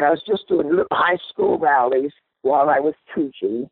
[0.00, 2.12] I was just doing little high school rallies
[2.42, 3.68] while I was teaching,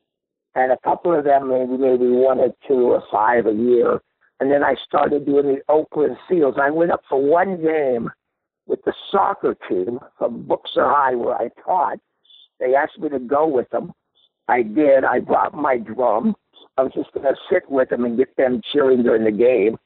[0.54, 4.00] and a couple of them, maybe maybe one or two or five a year.
[4.41, 6.57] And then I started doing the Oakland Seals.
[6.60, 8.11] I went up for one game
[8.66, 11.98] with the soccer team from Buchser High where I taught.
[12.58, 13.93] They asked me to go with them.
[14.48, 15.04] I did.
[15.04, 16.34] I brought my drum.
[16.77, 19.77] I was just going to sit with them and get them cheering during the game.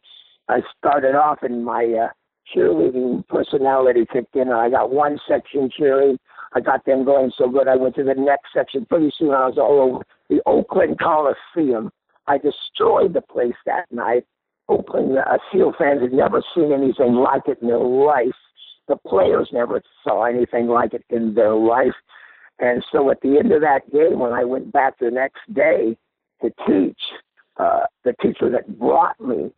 [0.48, 2.09] I started off in my uh,
[2.55, 4.50] cheerleading personality kicked in.
[4.50, 6.19] I got one section cheering.
[6.53, 7.69] I got them going so good.
[7.69, 8.86] I went to the next section.
[8.86, 11.91] Pretty soon I was all over the Oakland Coliseum.
[12.27, 14.25] I destroyed the place that night.
[14.68, 18.29] Oakland uh, Seal fans had never seen anything like it in their life.
[18.89, 21.94] The players never saw anything like it in their life.
[22.58, 25.96] And so at the end of that game, when I went back the next day
[26.43, 27.00] to teach,
[27.57, 29.50] uh, the teacher that brought me,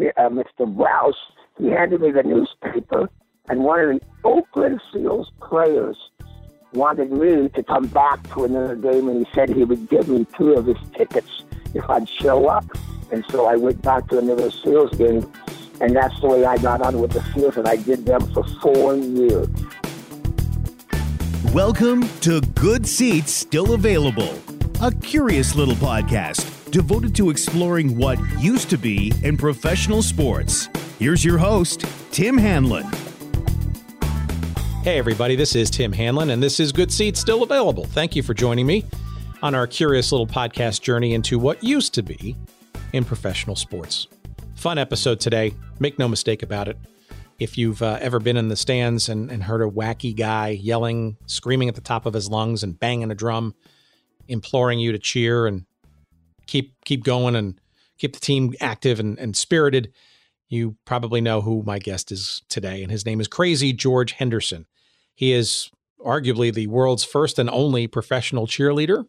[0.00, 0.66] uh, Mr.
[0.66, 1.14] Browse,
[1.58, 3.08] he handed me the newspaper,
[3.48, 5.96] and one of the Oakland Seals players
[6.72, 10.26] wanted me to come back to another game, and he said he would give me
[10.36, 12.64] two of his tickets if I'd show up.
[13.10, 15.30] And so I went back to another Seals game,
[15.80, 18.44] and that's the way I got on with the Seals, and I did them for
[18.60, 19.48] four years.
[21.54, 24.38] Welcome to Good Seats Still Available,
[24.82, 30.68] a curious little podcast devoted to exploring what used to be in professional sports.
[30.98, 32.84] Here's your host, Tim Hanlon.
[34.82, 37.86] Hey, everybody, this is Tim Hanlon, and this is Good Seats Still Available.
[37.86, 38.84] Thank you for joining me
[39.40, 42.36] on our curious little podcast journey into what used to be
[42.92, 44.08] in professional sports.
[44.54, 45.54] Fun episode today.
[45.78, 46.76] Make no mistake about it.
[47.38, 51.16] If you've uh, ever been in the stands and, and heard a wacky guy yelling,
[51.24, 53.54] screaming at the top of his lungs, and banging a drum,
[54.28, 55.64] imploring you to cheer and
[56.46, 57.60] keep keep going and
[57.98, 59.92] keep the team active and, and spirited,
[60.48, 64.66] you probably know who my guest is today, and his name is Crazy George Henderson.
[65.14, 65.70] He is
[66.04, 69.06] arguably the world's first and only professional cheerleader.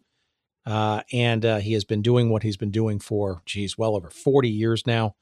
[0.66, 4.10] Uh, and uh, he has been doing what he's been doing for, geez, well over
[4.10, 5.14] 40 years now,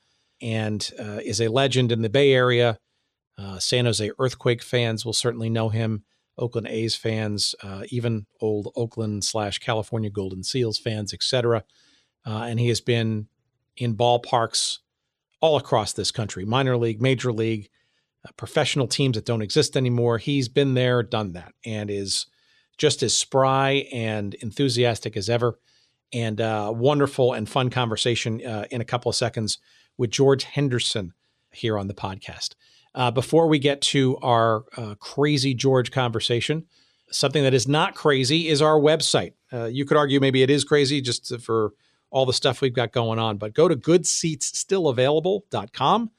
[0.42, 2.78] and uh, is a legend in the Bay Area.
[3.38, 6.02] Uh, San Jose Earthquake fans will certainly know him.
[6.38, 11.62] Oakland A's fans, uh, even old Oakland slash California Golden Seals fans, etc.
[12.26, 13.28] Uh, and he has been
[13.76, 14.78] in ballparks
[15.40, 17.68] all across this country minor league, major league,
[18.26, 20.18] uh, professional teams that don't exist anymore.
[20.18, 22.26] He's been there, done that, and is
[22.78, 25.58] just as spry and enthusiastic as ever.
[26.12, 29.58] And uh, wonderful and fun conversation uh, in a couple of seconds
[29.98, 31.12] with George Henderson
[31.50, 32.54] here on the podcast.
[32.94, 36.64] Uh, before we get to our uh, crazy George conversation,
[37.10, 39.32] something that is not crazy is our website.
[39.52, 41.72] Uh, you could argue maybe it is crazy just for
[42.10, 43.38] all the stuff we've got going on.
[43.38, 46.10] But go to goodseatsstillavailable.com.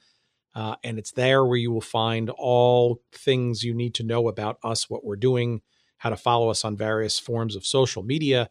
[0.54, 4.58] Uh, and it's there where you will find all things you need to know about
[4.64, 5.60] us, what we're doing,
[5.98, 8.48] how to follow us on various forms of social media,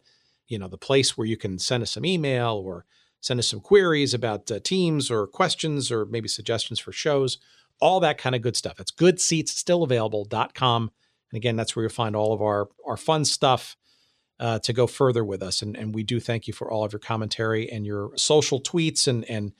[0.47, 2.85] you know, the place where you can send us some email or
[3.19, 7.39] send us some queries about uh, teams or questions or maybe suggestions for shows,
[7.81, 8.79] all that kind of good stuff.
[8.79, 10.91] It's goodseatsstillavailable.com.
[11.31, 13.75] And again, that's where you'll find all of our, our fun stuff
[14.39, 15.61] uh, to go further with us.
[15.61, 19.07] And, and we do thank you for all of your commentary and your social tweets
[19.07, 19.53] and, and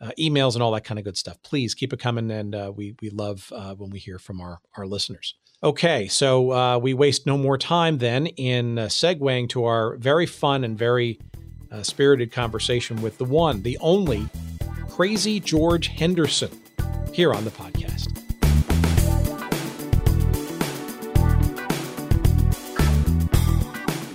[0.00, 1.42] uh, emails and all that kind of good stuff.
[1.42, 2.30] Please keep it coming.
[2.30, 5.34] And uh, we, we love uh, when we hear from our, our listeners.
[5.62, 10.26] Okay, so uh, we waste no more time then in uh, segueing to our very
[10.26, 11.18] fun and very
[11.82, 14.28] spirited conversation with the one, the only
[14.88, 16.50] crazy George Henderson
[17.12, 18.23] here on the podcast.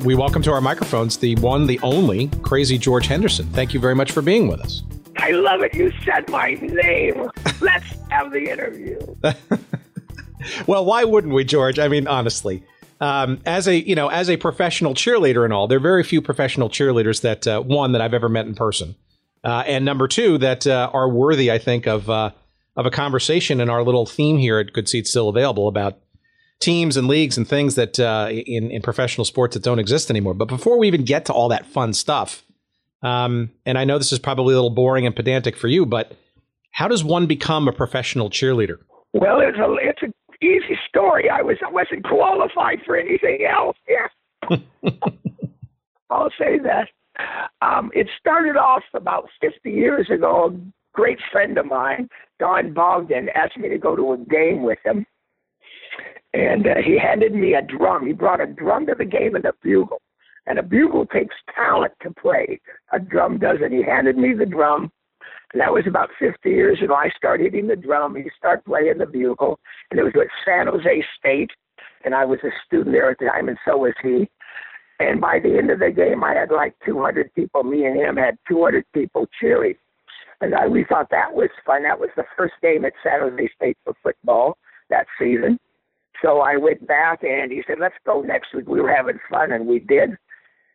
[0.04, 3.46] We welcome to our microphones the one, the only crazy George Henderson.
[3.48, 4.84] Thank you very much for being with us.
[5.18, 5.74] I love it.
[5.74, 7.30] You said my name.
[7.62, 8.98] Let's have the interview.
[10.68, 11.80] well, why wouldn't we, George?
[11.80, 12.64] I mean, honestly.
[13.02, 16.22] Um, as a you know, as a professional cheerleader and all, there are very few
[16.22, 18.96] professional cheerleaders that uh, one that I've ever met in person,
[19.42, 22.32] uh, and number two that uh, are worthy, I think, of uh,
[22.76, 25.98] of a conversation in our little theme here at Good Seats Still Available about
[26.60, 30.34] teams and leagues and things that uh, in in professional sports that don't exist anymore.
[30.34, 32.44] But before we even get to all that fun stuff,
[33.02, 36.14] um, and I know this is probably a little boring and pedantic for you, but
[36.72, 38.78] how does one become a professional cheerleader?
[39.14, 41.30] Well, it's a it's an easy story.
[41.30, 43.78] I was I wasn't qualified for anything else.
[43.88, 44.58] Yeah,
[46.10, 46.90] I'll say that.
[47.62, 50.54] Um, it started off about 50 years ago.
[50.54, 52.08] A great friend of mine,
[52.40, 55.06] Don Bogdan, asked me to go to a game with him
[56.34, 58.06] and uh, he handed me a drum.
[58.06, 60.02] He brought a drum to the game and a bugle.
[60.46, 62.60] And a bugle takes talent to play.
[62.92, 63.72] A drum doesn't.
[63.72, 64.92] He handed me the drum.
[65.54, 66.94] And that was about 50 years ago.
[66.94, 68.16] I started hitting the drum.
[68.16, 69.60] He started playing the bugle.
[69.90, 71.52] And it was with San Jose State.
[72.06, 74.30] and I was a student there at the time, and so was he.
[75.00, 77.64] And by the end of the game, I had like 200 people.
[77.64, 79.76] Me and him had 200 people cheering,
[80.42, 81.84] and I, we thought that was fun.
[81.84, 84.58] That was the first game at San Jose State for football
[84.90, 85.58] that season.
[86.22, 89.52] So I went back, and he said, "Let's go next week." We were having fun,
[89.52, 90.18] and we did.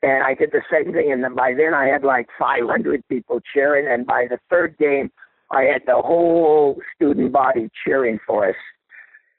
[0.04, 1.10] And I did the same thing.
[1.10, 3.90] And then by then, I had like 500 people cheering.
[3.90, 5.10] And by the third game,
[5.50, 8.56] I had the whole student body cheering for us.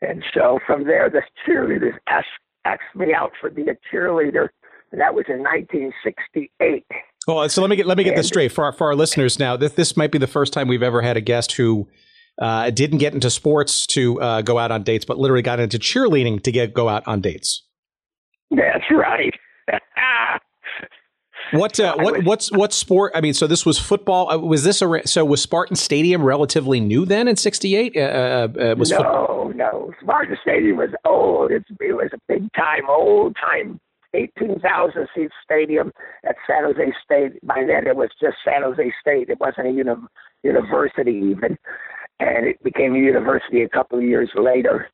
[0.01, 2.27] And so from there, the cheerleaders asked,
[2.65, 4.49] asked me out for being a cheerleader.
[4.91, 6.85] And that was in 1968.
[7.27, 8.95] Well, so let me get let me get and, this straight for our, for our
[8.95, 9.57] listeners now.
[9.57, 11.87] This this might be the first time we've ever had a guest who
[12.39, 15.79] uh, didn't get into sports to uh, go out on dates, but literally got into
[15.79, 17.63] cheerleading to get go out on dates.
[18.51, 19.33] That's right.
[21.51, 23.11] What uh, what what's what sport?
[23.15, 24.31] I mean, so this was football.
[24.31, 27.95] Uh, was this a so was Spartan Stadium relatively new then in '68?
[27.95, 29.51] Uh, uh, uh, was no, football?
[29.55, 29.93] no.
[30.01, 31.51] Spartan Stadium was old.
[31.51, 33.79] It's, it was a big time, old time,
[34.13, 35.91] eighteen thousand seat stadium
[36.27, 37.33] at San Jose State.
[37.45, 39.29] By then, it was just San Jose State.
[39.29, 40.07] It wasn't a uni-
[40.43, 41.57] university even,
[42.19, 44.89] and it became a university a couple of years later.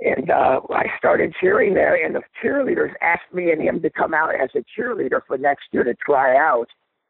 [0.00, 4.14] And uh, I started cheering there, and the cheerleaders asked me and him to come
[4.14, 6.68] out as a cheerleader for next year to try out.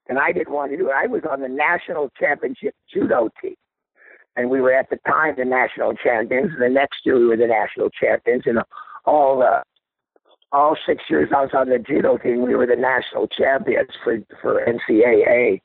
[0.09, 0.95] And I didn't want to do it.
[0.95, 3.57] I was on the national championship judo team.
[4.37, 6.53] And we were at the time the national champions.
[6.53, 8.45] And the next year we were the national champions.
[8.47, 8.61] And
[9.05, 9.61] all uh,
[10.51, 14.19] all six years I was on the judo team, we were the national champions for
[14.41, 15.61] for NCAA.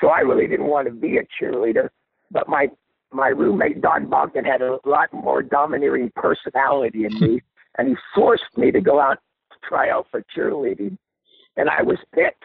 [0.00, 1.90] So I really didn't want to be a cheerleader.
[2.30, 2.68] But my
[3.12, 7.42] my roommate Don Bogdan had a lot more domineering personality in me,
[7.78, 9.18] and he forced me to go out
[9.52, 10.98] to try out for cheerleading,
[11.56, 12.44] and I was picked.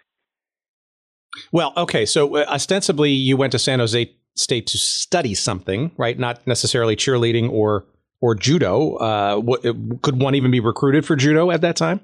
[1.52, 6.18] Well, okay, so uh, ostensibly you went to San Jose State to study something, right?
[6.18, 7.86] Not necessarily cheerleading or
[8.22, 8.96] or judo.
[8.96, 12.02] Uh, what, uh, could one even be recruited for judo at that time?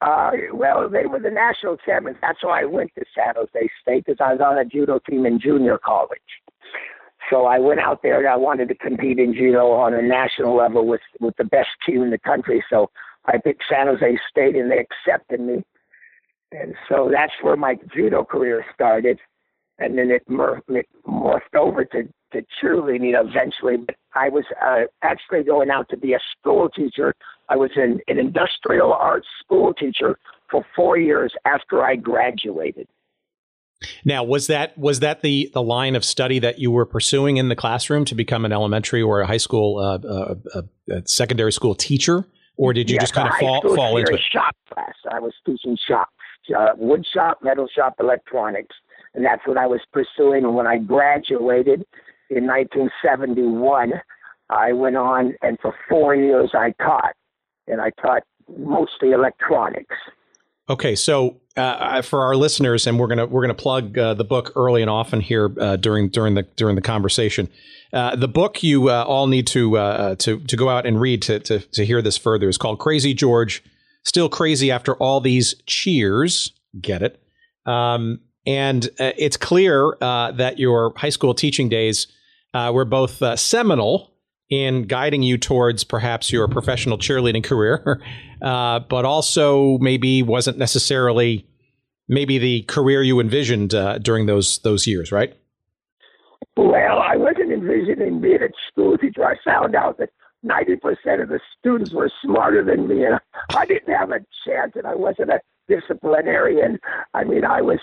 [0.00, 2.18] Uh, well, they were the national champions.
[2.20, 5.26] That's why I went to San Jose State because I was on a judo team
[5.26, 6.18] in junior college.
[7.30, 10.56] So I went out there and I wanted to compete in judo on a national
[10.56, 12.64] level with with the best team in the country.
[12.68, 12.90] So
[13.26, 15.62] I picked San Jose State and they accepted me.
[16.52, 19.18] And so that's where my judo career started.
[19.78, 22.02] And then it, mor- it morphed over to,
[22.32, 23.78] to cheerleading eventually.
[23.78, 27.14] But I was uh, actually going out to be a school teacher.
[27.48, 30.18] I was an, an industrial arts school teacher
[30.50, 32.86] for four years after I graduated.
[34.04, 37.48] Now, was that was that the the line of study that you were pursuing in
[37.48, 41.74] the classroom to become an elementary or a high school, uh, uh, uh, secondary school
[41.74, 42.26] teacher,
[42.56, 44.20] or did you just kind of fall fall into it?
[44.32, 44.94] Shop class.
[45.10, 46.08] I was teaching shop,
[46.56, 48.76] uh, wood shop, metal shop, electronics,
[49.14, 50.44] and that's what I was pursuing.
[50.44, 51.84] And when I graduated
[52.30, 53.92] in 1971,
[54.50, 57.14] I went on, and for four years I taught,
[57.66, 58.22] and I taught
[58.56, 59.96] mostly electronics.
[60.72, 64.52] Okay, so uh, for our listeners, and we're gonna we're gonna plug uh, the book
[64.56, 67.46] early and often here uh, during during the during the conversation.
[67.92, 71.20] Uh, the book you uh, all need to uh, to to go out and read
[71.20, 73.62] to, to to hear this further is called Crazy George,
[74.02, 76.52] still crazy after all these cheers.
[76.80, 77.22] Get it?
[77.66, 82.06] Um, and it's clear that your high school teaching days
[82.54, 84.11] were both seminal
[84.52, 88.02] in guiding you towards perhaps your professional cheerleading career,
[88.42, 91.46] uh, but also maybe wasn't necessarily
[92.06, 95.34] maybe the career you envisioned uh, during those those years, right?
[96.54, 99.24] Well, I wasn't envisioning being a school teacher.
[99.24, 100.10] I found out that
[100.42, 103.18] ninety percent of the students were smarter than me, and
[103.56, 104.72] I didn't have a chance.
[104.74, 106.78] And I wasn't a disciplinarian.
[107.14, 107.78] I mean, I was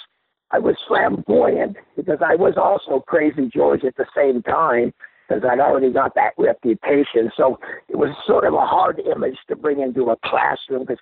[0.51, 4.93] I was flamboyant because I was also crazy George at the same time
[5.29, 7.31] because I'd already got that reputation.
[7.37, 10.97] So it was sort of a hard image to bring into a classroom because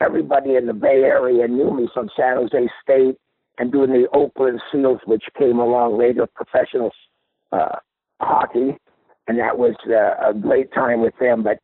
[0.00, 3.16] everybody in the Bay Area knew me from San Jose State
[3.58, 6.90] and doing the Oakland Seals, which came along later, professional
[7.50, 7.76] uh,
[8.20, 8.78] hockey,
[9.28, 11.42] and that was uh, a great time with them.
[11.42, 11.58] But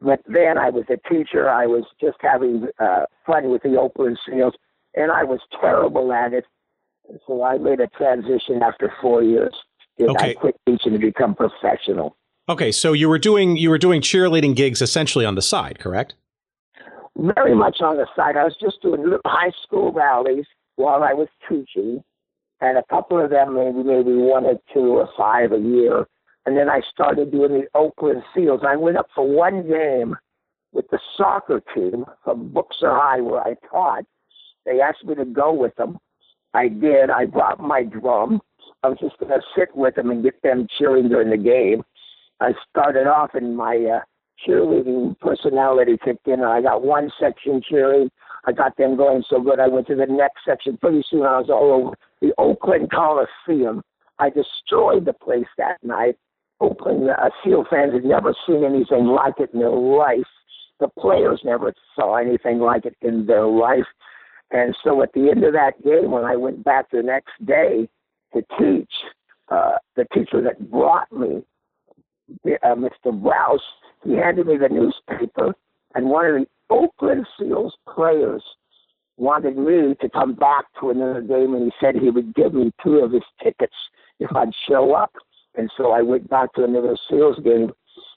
[0.00, 1.48] but then I was a teacher.
[1.48, 4.54] I was just having uh, fun with the Oakland Seals,
[4.94, 6.44] and I was terrible at it.
[7.26, 9.54] So I made a transition after four years
[10.00, 10.30] okay.
[10.30, 12.16] I quit teaching to become professional.
[12.48, 16.14] Okay, so you were doing you were doing cheerleading gigs essentially on the side, correct?
[17.16, 18.36] Very much on the side.
[18.36, 20.46] I was just doing little high school rallies
[20.76, 22.02] while I was teaching,
[22.60, 26.06] and a couple of them, maybe maybe one or two or five a year.
[26.46, 28.60] And then I started doing the Oakland Seals.
[28.66, 30.14] I went up for one game
[30.72, 34.04] with the soccer team from Buchser High where I taught.
[34.66, 35.98] They asked me to go with them.
[36.52, 37.08] I did.
[37.08, 38.42] I brought my drum
[38.84, 41.82] I was just going to sit with them and get them cheering during the game.
[42.40, 44.00] I started off, in my uh,
[44.46, 46.42] cheerleading personality kicked in.
[46.42, 48.10] I got one section cheering.
[48.44, 49.58] I got them going so good.
[49.58, 50.76] I went to the next section.
[50.76, 53.82] Pretty soon I was all over the Oakland Coliseum.
[54.18, 56.16] I destroyed the place that night.
[56.60, 60.28] Oakland uh, Seal fans had never seen anything like it in their life.
[60.78, 63.86] The players never saw anything like it in their life.
[64.50, 67.88] And so at the end of that game, when I went back the next day
[68.34, 68.92] to teach,
[69.48, 71.42] uh, the teacher that brought me,
[72.62, 73.12] uh, Mr.
[73.12, 73.60] Browse,
[74.04, 75.54] he handed me the newspaper,
[75.94, 78.42] and one of the Oakland Seals players
[79.16, 82.72] wanted me to come back to another game, and he said he would give me
[82.82, 83.74] two of his tickets
[84.18, 85.12] if I'd show up.
[85.56, 87.72] And so I went back to another Seals game,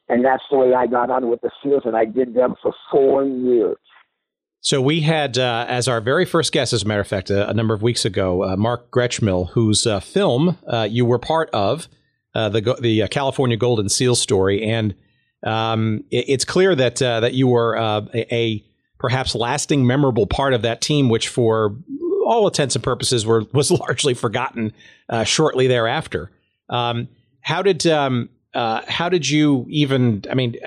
[0.09, 2.73] and that's the way I got on with the Seals, and I did them for
[2.91, 3.77] four years.
[4.61, 7.49] So we had, uh, as our very first guest, as a matter of fact, a,
[7.49, 11.49] a number of weeks ago, uh, Mark Gretschmill, whose uh, film uh, you were part
[11.51, 11.87] of,
[12.35, 14.93] uh, the the uh, California Golden Seal story, and
[15.43, 18.63] um, it, it's clear that that you were a, a,
[18.99, 21.75] perhaps lasting, memorable part of that team, which for
[22.25, 24.73] all intents and purposes were was largely forgotten
[25.23, 26.29] shortly thereafter.
[26.69, 27.07] Um,
[27.41, 30.23] how did um, how did you even?
[30.29, 30.57] I mean,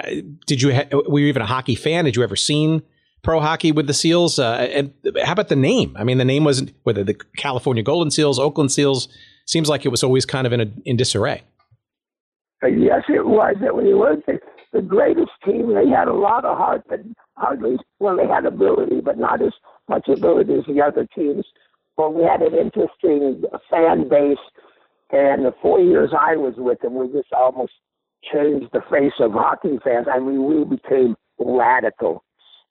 [0.46, 2.04] did you ha- were you even a hockey fan?
[2.04, 2.82] Did you ever seen
[3.22, 4.38] pro hockey with the Seals?
[4.38, 4.92] Uh, and
[5.24, 5.96] how about the name?
[5.98, 9.08] I mean, the name wasn't whether the California Golden Seals, Oakland Seals.
[9.46, 11.42] Seems like it was always kind of in a, in disarray.
[12.62, 13.56] Uh, yes, it was.
[13.60, 14.38] It was the,
[14.72, 15.74] the greatest team.
[15.74, 17.00] They had a lot of heart, but
[17.36, 19.52] hardly well, they had ability, but not as
[19.88, 21.44] much ability as the other teams.
[21.96, 24.38] Well, we had an interesting fan base,
[25.10, 27.72] and the four years I was with them, we just almost
[28.32, 30.06] changed the face of hockey fans.
[30.12, 32.22] I mean, we became radical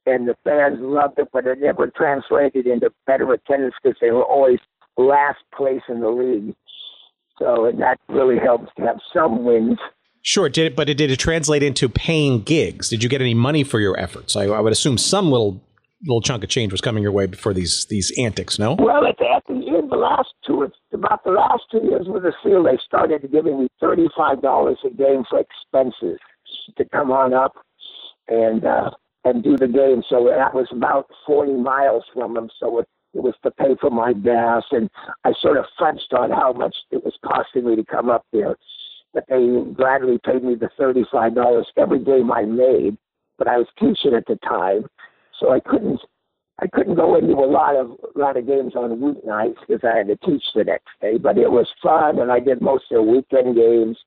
[0.10, 4.24] and the fans loved it, but it never translated into better attendance because they were
[4.24, 4.60] always
[4.98, 6.56] last place in the league.
[7.38, 9.80] So and that really helps to have some wins.
[10.22, 12.90] Sure, did it, but it did it translate into paying gigs?
[12.90, 14.36] Did you get any money for your efforts?
[14.36, 15.64] I, I would assume some little
[16.04, 18.60] little chunk of change was coming your way before these these antics.
[18.60, 18.76] No.
[18.80, 22.24] Well, at the, at the end, the last two, about the last two years with
[22.24, 26.20] the Seal, they started giving me thirty five dollars a game for expenses
[26.78, 27.54] to come on up,
[28.28, 28.92] and uh,
[29.26, 30.04] and do the game.
[30.10, 32.50] So that was about 40 miles from them.
[32.60, 34.64] So it, it was to pay for my gas.
[34.72, 34.90] And
[35.24, 38.56] I sort of fudged on how much it was costing me to come up there.
[39.14, 42.98] But they gladly paid me the $35 every game I made.
[43.38, 44.86] But I was teaching at the time.
[45.40, 46.00] So I couldn't
[46.62, 50.08] I couldn't go into a lot of lot of games on weeknights because I had
[50.08, 51.18] to teach the next day.
[51.18, 53.98] But it was fun, and I did most of the weekend games.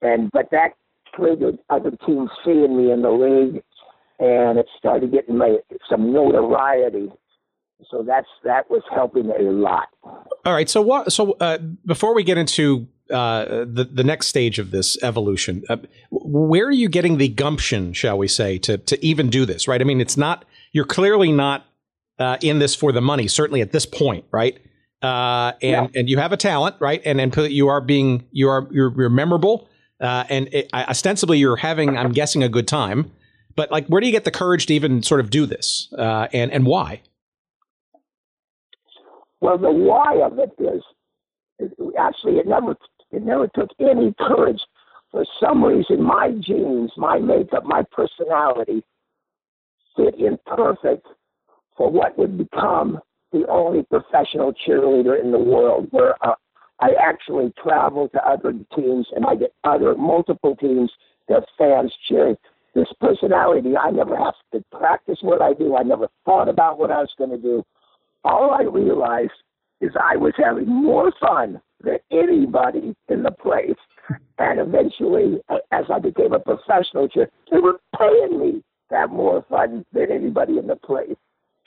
[0.00, 0.70] And but that
[1.14, 3.62] triggered other teams seeing me in the league,
[4.18, 5.56] and it started getting my,
[5.88, 7.10] some notoriety.
[7.90, 9.88] So that's that was helping a lot.
[10.02, 10.68] All right.
[10.68, 11.12] So what?
[11.12, 15.76] So uh, before we get into uh, the the next stage of this evolution, uh,
[16.10, 19.68] where are you getting the gumption, shall we say, to to even do this?
[19.68, 19.80] Right.
[19.80, 20.46] I mean, it's not.
[20.72, 21.66] You're clearly not
[22.18, 23.28] uh, in this for the money.
[23.28, 24.58] Certainly at this point, right?
[25.02, 26.00] Uh, and yeah.
[26.00, 27.02] and you have a talent, right?
[27.04, 29.68] And and you are being you are you're, you're memorable,
[30.00, 33.12] uh, and it, ostensibly you're having, I'm guessing, a good time.
[33.56, 36.28] But like, where do you get the courage to even sort of do this, uh,
[36.32, 37.02] and and why?
[39.40, 40.82] Well, the why of it is,
[41.98, 42.76] actually it never
[43.10, 44.60] it never took any courage.
[45.10, 48.82] For some reason, my genes, my makeup, my personality
[49.96, 51.06] fit in perfect
[51.76, 53.00] for what would become
[53.32, 56.34] the only professional cheerleader in the world, where uh,
[56.80, 60.90] I actually travel to other teams and I get other multiple teams,
[61.28, 62.36] their fans cheering
[62.76, 65.76] this personality, I never have to practice what I do.
[65.76, 67.64] I never thought about what I was going to do.
[68.22, 69.32] All I realized
[69.80, 73.76] is I was having more fun than anybody in the place.
[74.38, 75.38] And eventually,
[75.72, 80.58] as I became a professional they were paying me to have more fun than anybody
[80.58, 81.16] in the place.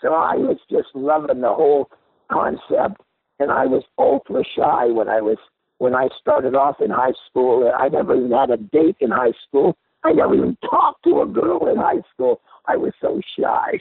[0.01, 1.89] So I was just loving the whole
[2.31, 3.01] concept.
[3.39, 5.37] And I was ultra shy when I was
[5.79, 7.71] when I started off in high school.
[7.75, 9.75] I never even had a date in high school.
[10.03, 12.41] I never even talked to a girl in high school.
[12.67, 13.79] I was so shy.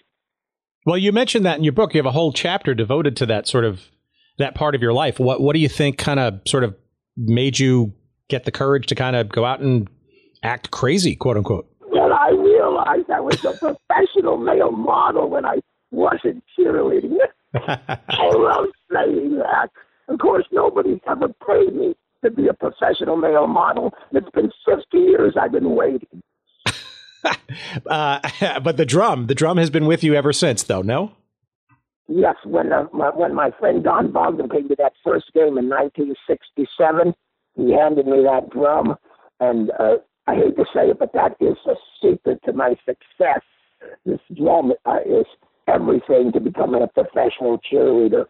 [0.85, 1.95] Well, you mentioned that in your book.
[1.95, 3.83] You have a whole chapter devoted to that sort of
[4.39, 5.19] that part of your life.
[5.19, 6.75] What what do you think kind of sort of
[7.17, 7.93] made you
[8.29, 9.89] get the courage to kind of go out and
[10.43, 11.69] act crazy, quote unquote?
[11.91, 15.57] Well, I realized I was a professional male model when I
[15.91, 17.17] wasn't cheerleading.
[17.55, 19.71] I love saying that.
[20.09, 21.95] Of course, nobody's ever paid me
[22.25, 23.95] to be a professional male model.
[24.13, 26.23] It's been 50 years I've been waiting.
[27.87, 28.21] uh,
[28.63, 31.13] but the drum, the drum has been with you ever since, though, no?
[32.09, 35.69] Yes, when uh, my, when my friend Don Bogdan came to that first game in
[35.69, 37.15] 1967,
[37.55, 38.97] he handed me that drum,
[39.41, 39.97] and uh,
[40.27, 43.43] I hate to say it, but that is the secret to my success.
[44.07, 45.27] This drum uh, is
[45.67, 48.25] everything to becoming a professional cheerleader.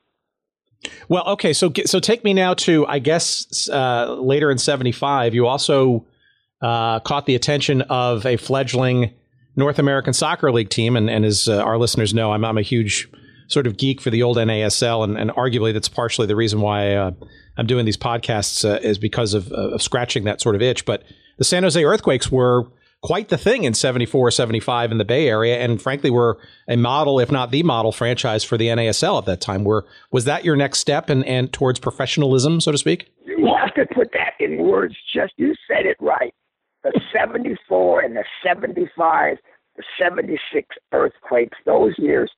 [1.08, 5.34] Well, okay, so so take me now to I guess uh, later in '75.
[5.34, 6.06] You also
[6.62, 9.12] uh, caught the attention of a fledgling
[9.56, 12.62] North American Soccer League team, and, and as uh, our listeners know, I'm, I'm a
[12.62, 13.08] huge
[13.48, 16.94] sort of geek for the old NASL, and, and arguably that's partially the reason why
[16.94, 17.10] uh,
[17.56, 20.84] I'm doing these podcasts uh, is because of, of scratching that sort of itch.
[20.84, 21.02] But
[21.38, 22.66] the San Jose Earthquakes were
[23.02, 27.20] quite the thing in 74, 75 in the Bay Area, and frankly were a model,
[27.20, 29.64] if not the model franchise for the NASL at that time.
[29.64, 33.12] Were was that your next step and, and towards professionalism, so to speak?
[33.24, 34.96] You have to put that in words.
[35.14, 36.34] Just you said it right.
[36.84, 39.36] The 74 and the 75,
[39.76, 42.30] the 76 earthquakes, those years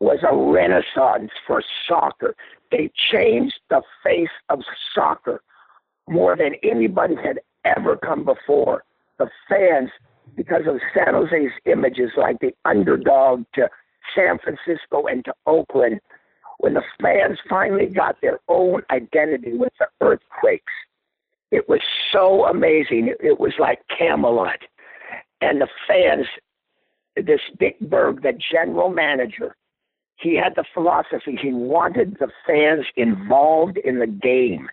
[0.00, 2.34] was a renaissance for soccer.
[2.70, 4.60] They changed the face of
[4.94, 5.42] soccer
[6.08, 8.84] more than anybody had ever come before.
[9.18, 9.90] The fans,
[10.36, 13.68] because of San Jose's images like the underdog to
[14.14, 16.00] San Francisco and to Oakland,
[16.58, 20.72] when the fans finally got their own identity with the earthquakes,
[21.50, 21.80] it was
[22.12, 23.14] so amazing.
[23.20, 24.58] It was like Camelot.
[25.40, 26.26] And the fans,
[27.16, 29.56] this Dick Berg, the general manager,
[30.16, 34.68] he had the philosophy he wanted the fans involved in the game.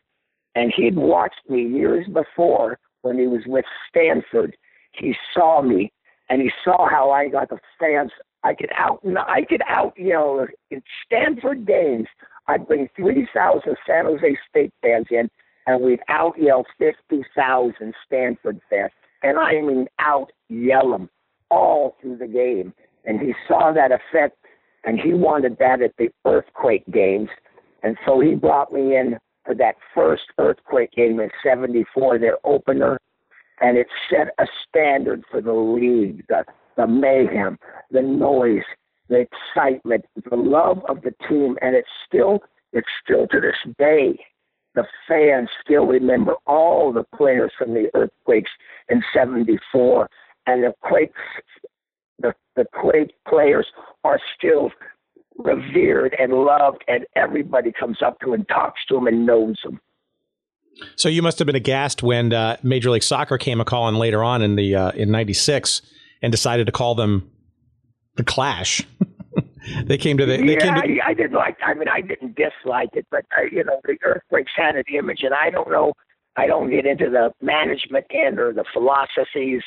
[0.56, 4.56] And he'd watched me years before when he was with Stanford.
[4.92, 5.92] He saw me
[6.30, 8.12] and he saw how I got the fans.
[8.44, 12.08] I could out, I could out, you know, in Stanford games,
[12.48, 15.30] I'd bring 3,000 San Jose State fans in
[15.68, 18.92] and we'd out yell 50,000 Stanford fans.
[19.22, 21.10] And I mean out yell them
[21.52, 22.74] all through the game.
[23.06, 24.38] And he saw that effect
[24.86, 27.30] and he wanted that at the earthquake games.
[27.84, 29.18] And so he brought me in
[29.56, 33.00] that first earthquake game in 74, their opener.
[33.62, 36.46] And it set a standard for the league, the,
[36.78, 37.58] the mayhem,
[37.92, 38.64] the noise,
[39.10, 41.58] the excitement, the love of the team.
[41.62, 42.40] And it's still,
[42.72, 44.18] it's still to this day,
[44.76, 48.52] the fans still remember all the players from the earthquakes
[48.90, 50.10] in 74.
[50.48, 51.20] And the Quakes
[52.20, 53.68] the, the Quake players
[54.04, 54.72] are still
[55.40, 59.80] revered and loved, and everybody comes up to and talks to them and knows them.
[60.96, 64.24] So you must have been aghast when uh, Major League Soccer came a calling later
[64.24, 65.82] on in the uh, in '96
[66.22, 67.30] and decided to call them
[68.16, 68.86] the Clash.
[69.86, 70.38] they came to the.
[70.38, 71.58] They yeah, came to, I, I didn't like.
[71.66, 75.20] I mean, I didn't dislike it, but uh, you know, the Earthquakes had an image,
[75.24, 75.94] and I don't know.
[76.38, 79.62] I don't get into the management end or the philosophies,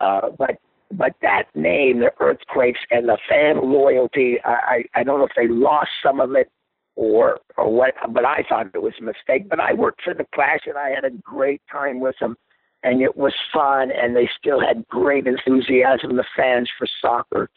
[0.00, 0.58] uh, but
[0.92, 5.32] but that name, the earthquakes and the fan loyalty, I, I, I don't know if
[5.36, 6.50] they lost some of it
[6.94, 9.48] or or what, but I thought it was a mistake.
[9.48, 12.36] But I worked for the Clash and I had a great time with them,
[12.82, 17.50] and it was fun, and they still had great enthusiasm, the fans for soccer.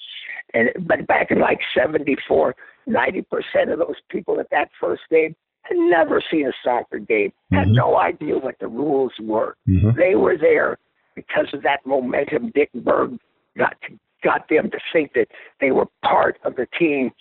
[0.53, 2.55] And but back in like '74,
[2.87, 7.33] ninety percent of those people at that first game had never seen a soccer game,
[7.51, 7.73] had mm-hmm.
[7.73, 9.57] no idea what the rules were.
[9.67, 9.97] Mm-hmm.
[9.97, 10.77] They were there
[11.15, 13.17] because of that momentum, Dick Berg
[13.57, 15.27] got to, got them to think that
[15.59, 17.11] they were part of the team.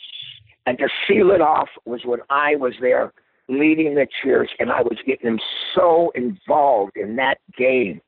[0.66, 3.12] And to seal it off was when I was there
[3.48, 5.40] leading the cheers, and I was getting them
[5.74, 8.00] so involved in that game.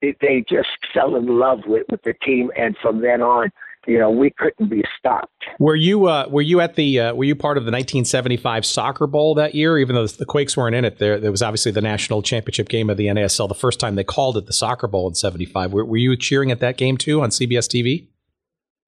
[0.00, 3.52] That they just fell in love with, with the team, and from then on,
[3.86, 5.32] you know, we couldn't be stopped.
[5.58, 9.06] Were you uh, were you at the uh, were you part of the 1975 Soccer
[9.06, 9.78] Bowl that year?
[9.78, 12.90] Even though the Quakes weren't in it, there there was obviously the national championship game
[12.90, 13.48] of the NASL.
[13.48, 15.72] The first time they called it the Soccer Bowl in '75.
[15.72, 18.08] Were, were you cheering at that game too on CBS TV?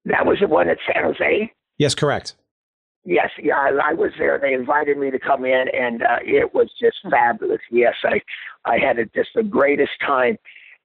[0.05, 1.51] That was the one at San Jose.
[1.77, 2.35] Yes, correct.
[3.03, 4.39] Yes, yeah, I, I was there.
[4.41, 7.61] They invited me to come in, and uh, it was just fabulous.
[7.69, 8.21] Yes, I
[8.65, 10.37] I had a, just the greatest time,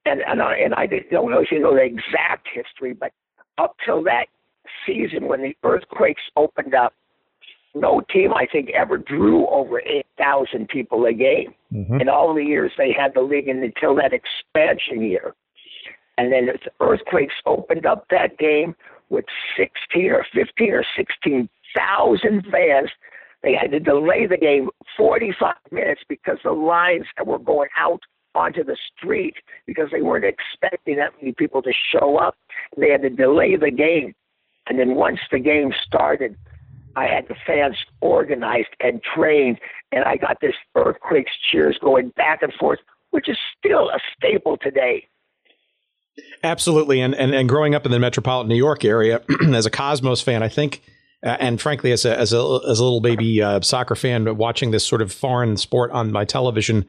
[0.05, 3.11] and and I, and I don't know if you know the exact history, but
[3.57, 4.25] up till that
[4.85, 6.93] season when the earthquakes opened up,
[7.73, 12.01] no team I think ever drew over eight thousand people a game mm-hmm.
[12.01, 15.33] in all the years they had the league, and until that expansion year,
[16.17, 18.75] and then the earthquakes opened up that game
[19.09, 19.25] with
[19.57, 22.89] sixteen or fifteen or sixteen thousand fans.
[23.43, 28.01] They had to delay the game 45 minutes because the lines that were going out
[28.35, 32.35] onto the street because they weren't expecting that many people to show up.
[32.77, 34.13] They had to delay the game.
[34.67, 36.37] And then once the game started,
[36.95, 39.59] I had the fans organized and trained,
[39.91, 42.79] and I got this earthquakes cheers going back and forth,
[43.11, 45.07] which is still a staple today.
[46.43, 49.21] Absolutely, and, and and growing up in the metropolitan New York area
[49.53, 50.81] as a Cosmos fan, I think,
[51.25, 54.71] uh, and frankly, as a as a as a little baby uh, soccer fan, watching
[54.71, 56.85] this sort of foreign sport on my television,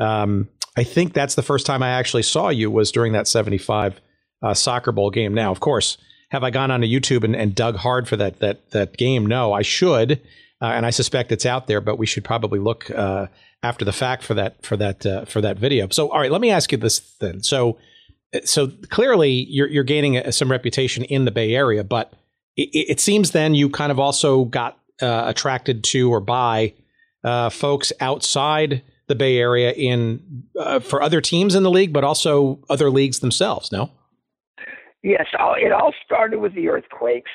[0.00, 4.00] um, I think that's the first time I actually saw you was during that 75
[4.42, 5.32] uh, soccer bowl game.
[5.34, 5.96] Now, of course,
[6.30, 9.24] have I gone onto YouTube and, and dug hard for that that that game?
[9.26, 10.20] No, I should,
[10.60, 11.80] uh, and I suspect it's out there.
[11.80, 13.28] But we should probably look uh,
[13.62, 15.88] after the fact for that for that uh, for that video.
[15.90, 17.42] So, all right, let me ask you this then.
[17.42, 17.78] So,
[18.44, 22.12] so clearly you're you're gaining a, some reputation in the Bay Area, but
[22.56, 26.74] it, it seems then you kind of also got uh, attracted to or by
[27.22, 32.04] uh, folks outside the Bay Area in uh, for other teams in the league, but
[32.04, 33.70] also other leagues themselves.
[33.70, 33.90] No.
[35.02, 37.30] Yes, it all started with the earthquakes,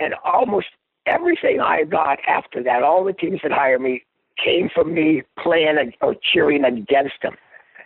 [0.00, 0.66] and almost
[1.06, 4.02] everything I got after that, all the teams that hired me,
[4.42, 7.36] came from me playing or cheering against them.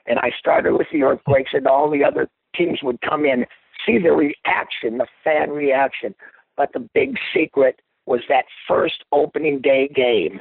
[0.06, 3.46] And I started with the earthquakes, and all the other teams would come in,
[3.86, 6.14] see the reaction, the fan reaction.
[6.56, 10.40] But the big secret was that first opening day game.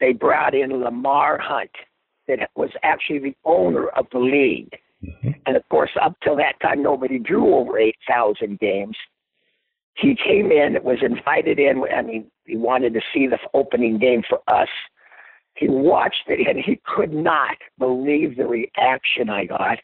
[0.00, 1.70] They brought in Lamar Hunt,
[2.28, 4.78] that was actually the owner of the league.
[5.04, 5.30] Mm-hmm.
[5.46, 8.96] And of course, up till that time, nobody drew over 8,000 games.
[9.94, 11.82] He came in, was invited in.
[11.94, 14.68] I mean, he wanted to see the opening game for us.
[15.54, 19.78] He watched it and he could not believe the reaction I got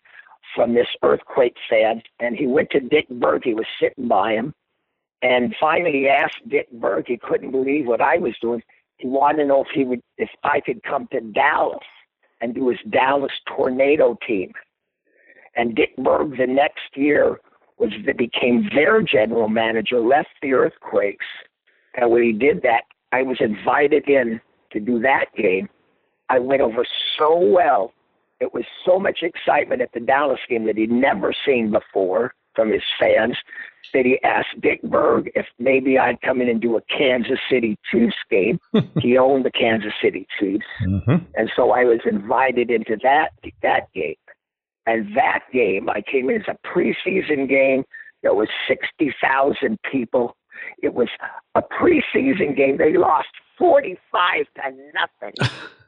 [0.55, 2.03] from this earthquake fan.
[2.21, 3.43] And he went to Dick Berg.
[3.45, 4.55] He was sitting by him.
[5.23, 7.05] And finally, he asked Dick Berg.
[7.07, 8.63] He couldn't believe what I was doing.
[8.99, 11.79] He wanted to know if he would, if I could come to Dallas
[12.43, 14.53] and do his Dallas Tornado team.
[15.57, 17.41] And Dick Berg the next year
[17.79, 21.25] was became their general manager, left the Earthquakes.
[21.95, 24.41] And when he did that, I was invited in
[24.73, 25.69] to do that game.
[26.29, 26.85] I went over
[27.19, 27.93] so well.
[28.41, 32.73] It was so much excitement at the Dallas game that he'd never seen before from
[32.73, 33.37] his fans
[33.93, 37.79] that he asked Dick Berg if maybe I'd come in and do a Kansas City
[37.91, 38.59] Chiefs game.
[39.01, 41.25] he owned the Kansas City Chiefs, mm-hmm.
[41.35, 43.31] and so I was invited into that
[43.63, 44.15] that game.
[44.85, 47.85] And that game, I came in as a preseason game.
[48.23, 50.37] There was 60,000 people.
[50.83, 51.09] It was
[51.55, 52.79] a preseason game.
[52.79, 54.63] They lost 45 to
[54.93, 55.35] nothing.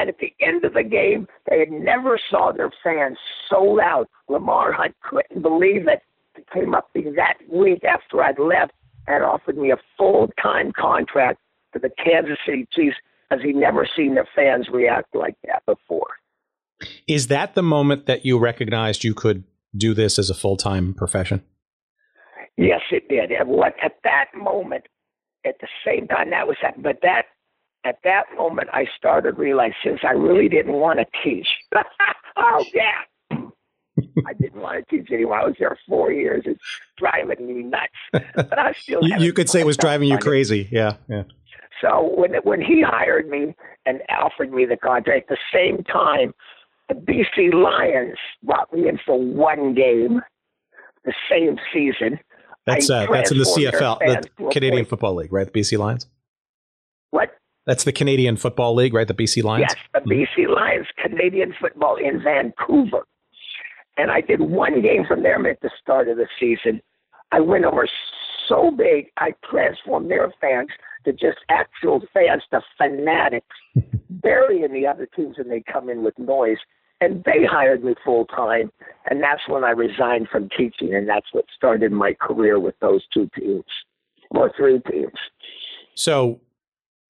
[0.00, 3.18] and at the end of the game, they had never saw their fans
[3.50, 4.06] so loud.
[4.28, 6.00] Lamar Hunt couldn't believe it.
[6.36, 8.72] It came up that week after I'd left
[9.06, 11.38] and offered me a full-time contract
[11.70, 12.96] for the Kansas City Chiefs
[13.30, 16.08] as he'd never seen their fans react like that before.
[17.06, 19.44] Is that the moment that you recognized you could
[19.76, 21.42] do this as a full time profession?
[22.56, 23.30] Yes, it did.
[23.32, 24.84] And what at that moment,
[25.44, 27.26] at the same time that was that, but that
[27.84, 31.48] at that moment I started realizing since I really didn't want to teach.
[32.36, 33.38] oh yeah.
[34.26, 35.40] I didn't want to teach anymore.
[35.40, 36.42] I was there four years.
[36.46, 36.60] It's
[36.96, 37.92] driving me nuts.
[38.34, 40.68] But I still you, you could say it was driving you crazy.
[40.70, 41.24] Yeah, yeah.
[41.80, 43.54] So when when he hired me
[43.86, 46.34] and offered me the contract, at the same time
[46.88, 50.20] the BC Lions brought me in for one game
[51.04, 52.18] the same season.
[52.66, 53.98] That's uh, that's in the CFL,
[54.36, 55.50] the Canadian Football League, right?
[55.50, 56.06] The BC Lions.
[57.10, 57.30] What?
[57.70, 59.06] That's the Canadian Football League, right?
[59.06, 59.68] The BC Lions.
[59.68, 60.54] Yes, the BC mm-hmm.
[60.54, 63.06] Lions, Canadian football in Vancouver.
[63.96, 66.82] And I did one game from there at the start of the season.
[67.30, 67.88] I went over
[68.48, 70.70] so big, I transformed their fans
[71.04, 73.46] to just actual fans, to fanatics,
[74.10, 76.58] burying the other teams, and they come in with noise
[77.00, 78.70] and they hired me full time
[79.08, 83.02] and that's when i resigned from teaching and that's what started my career with those
[83.14, 83.64] two teams
[84.32, 85.18] or three teams
[85.94, 86.38] so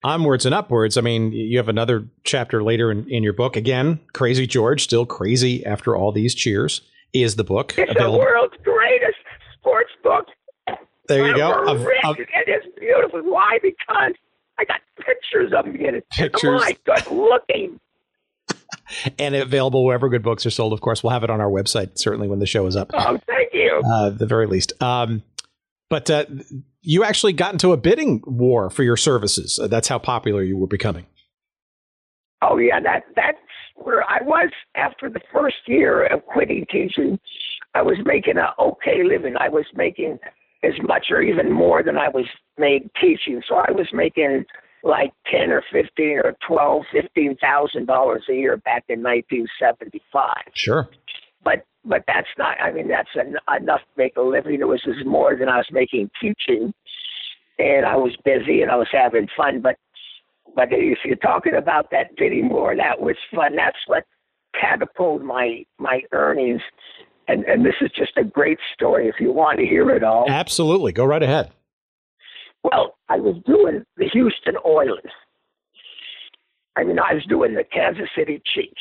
[0.03, 4.01] onwards and upwards i mean you have another chapter later in, in your book again
[4.13, 6.81] crazy george still crazy after all these cheers
[7.13, 8.19] is the book it's available.
[8.19, 9.19] the world's greatest
[9.59, 10.27] sports book
[11.09, 14.13] there you go of, of, it is beautiful why because
[14.59, 17.79] i got pictures of me in it pictures my good looking
[19.19, 20.73] and available wherever good books are sold.
[20.73, 22.91] Of course, we'll have it on our website certainly when the show is up.
[22.95, 23.83] Oh, thank you.
[23.85, 24.73] Uh, the very least.
[24.83, 25.23] Um,
[25.91, 26.25] but uh,
[26.81, 29.59] you actually got into a bidding war for your services.
[29.63, 31.07] Uh, that's how popular you were becoming.
[32.43, 33.39] Oh yeah, that that's
[33.75, 37.19] where I was after the first year of quitting teaching.
[37.75, 39.35] I was making a okay living.
[39.39, 40.19] I was making
[40.63, 42.27] as much or even more than I was
[42.59, 43.43] made teaching.
[43.47, 44.45] So I was making
[44.83, 50.35] like ten or fifteen or twelve, fifteen thousand dollars a year back in 1975.
[50.55, 50.89] Sure.
[51.43, 52.61] But but that's not.
[52.61, 54.61] I mean, that's en- enough to make a living.
[54.61, 56.75] It was just more than I was making teaching,
[57.59, 59.61] and I was busy and I was having fun.
[59.61, 59.77] But
[60.55, 63.57] but if you're talking about that bidding war, that was fun.
[63.57, 64.05] That's what
[64.61, 66.61] catapulted my my earnings.
[67.29, 69.09] And and this is just a great story.
[69.09, 71.51] If you want to hear it all, absolutely, go right ahead.
[72.63, 75.13] Well, I was doing the Houston Oilers.
[76.77, 78.81] I mean, I was doing the Kansas City Chiefs.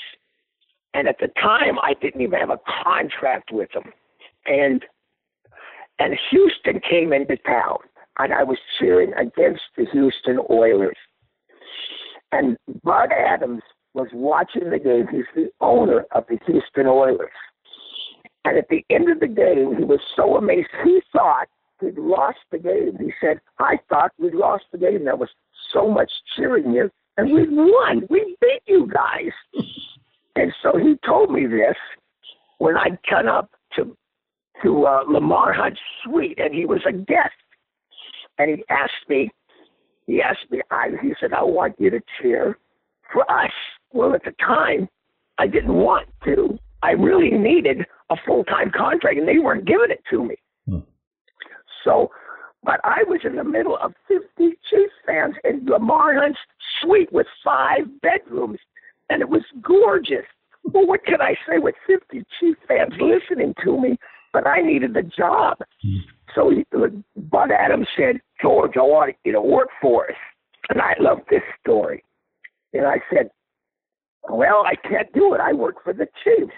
[0.93, 3.91] And at the time, I didn't even have a contract with them.
[4.45, 4.83] And
[5.99, 7.77] and Houston came into town,
[8.19, 10.95] and I was cheering against the Houston Oilers.
[12.31, 13.61] And Bud Adams
[13.93, 15.07] was watching the game.
[15.11, 17.31] He's the owner of the Houston Oilers.
[18.45, 20.69] And at the end of the game, he was so amazed.
[20.83, 21.47] He thought
[21.81, 22.97] we'd lost the game.
[22.97, 25.05] He said, I thought we'd lost the game.
[25.05, 25.29] There was
[25.73, 28.07] so much cheering here, and we won.
[28.09, 29.65] We beat you guys.
[30.35, 31.75] And so he told me this
[32.59, 33.95] when I cut up to
[34.63, 37.33] to uh, Lamar Hunt's suite, and he was a guest.
[38.37, 39.29] And he asked me,
[40.05, 42.57] he asked me, I, he said, I want you to cheer
[43.11, 43.51] for us.
[43.91, 44.87] Well, at the time,
[45.37, 46.57] I didn't want to.
[46.83, 50.35] I really needed a full time contract, and they weren't giving it to me.
[50.67, 50.79] Hmm.
[51.83, 52.11] So,
[52.63, 56.39] but I was in the middle of 50 Chiefs fans in Lamar Hunt's
[56.81, 58.59] suite with five bedrooms,
[59.09, 60.25] and it was gorgeous.
[60.63, 63.97] Well, what can I say with 50 Chiefs fans listening to me?
[64.31, 65.57] But I needed the job.
[65.81, 65.97] Hmm.
[66.35, 66.65] So he,
[67.15, 70.17] Bud Adams said, George, I want you to work for us.
[70.69, 72.03] And I love this story.
[72.73, 73.31] And I said,
[74.29, 75.41] Well, I can't do it.
[75.41, 76.53] I work for the Chiefs.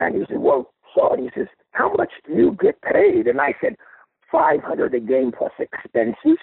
[0.00, 3.28] And he said, Well, son, he says, How much do you get paid?
[3.28, 3.76] And I said,
[4.32, 6.38] 500 a game plus expenses.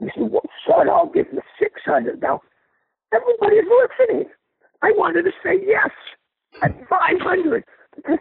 [0.00, 2.20] He said, Well, son, I'll give you 600.
[2.20, 2.40] Now,
[3.12, 4.28] everybody's listening.
[4.82, 5.90] I wanted to say yes
[6.62, 7.64] at 500
[7.96, 8.18] because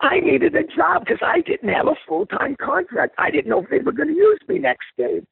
[0.00, 3.14] I needed a job because I didn't have a full time contract.
[3.18, 5.26] I didn't know if they were going to use me next game.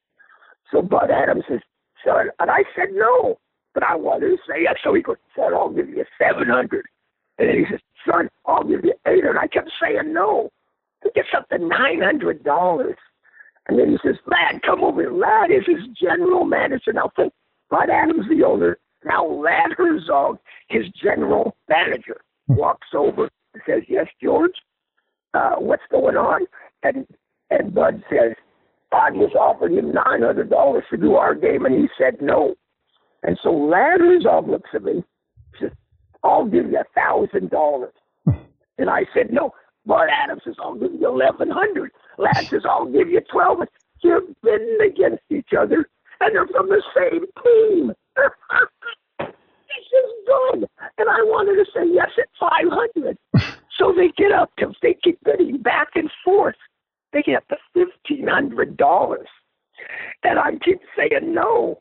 [0.71, 1.59] So Bud Adams says,
[2.05, 3.39] son, and I said no,
[3.73, 4.75] but I wanted to say yes.
[4.83, 6.85] So he goes, son, I'll give you 700.
[7.39, 9.37] And then he says, son, I'll give you 800.
[9.37, 10.49] I kept saying no.
[11.03, 12.95] He gets up to $900.
[13.67, 15.11] And then he says, Ladd, come over here.
[15.11, 16.93] Ladd is his general manager.
[16.93, 17.33] Now think,
[17.69, 20.37] Bud Adams, the owner, now Ladd Herzeg,
[20.69, 24.53] his general manager, walks over and says, Yes, George,
[25.33, 26.45] uh, what's going on?
[26.83, 27.05] And
[27.49, 28.33] and Bud says,
[28.91, 32.55] Bud was offering him nine hundred dollars to do our game and he said no.
[33.23, 35.03] And so Ladd Herzeg looks at me,
[35.59, 35.71] says,
[36.23, 37.93] I'll give you a thousand dollars.
[38.79, 39.55] And I said, No.
[39.87, 41.91] Bud Adams says, I'll give you eleven hundred.
[42.19, 43.57] Ladd says, I'll give you twelve.
[44.03, 47.91] They're bidding against each other and they're from the same team.
[49.19, 50.67] This is good.
[50.97, 53.17] And I wanted to say yes at 500.
[53.77, 56.55] so they get up to, they keep bidding back and forth.
[57.13, 59.17] They get up to $1,500.
[60.23, 61.79] And I keep saying no.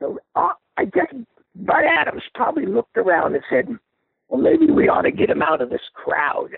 [0.00, 1.12] So uh, I guess
[1.54, 3.68] Bud Adams probably looked around and said,
[4.28, 6.50] well, maybe we ought to get him out of this crowd.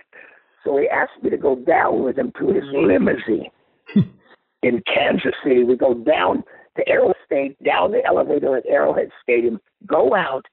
[0.65, 3.51] So he asked me to go down with him to his limousine
[4.63, 5.65] in Kansas City.
[5.65, 6.43] We go down
[6.77, 10.45] to Arrow State, down the elevator at Arrowhead Stadium, go out,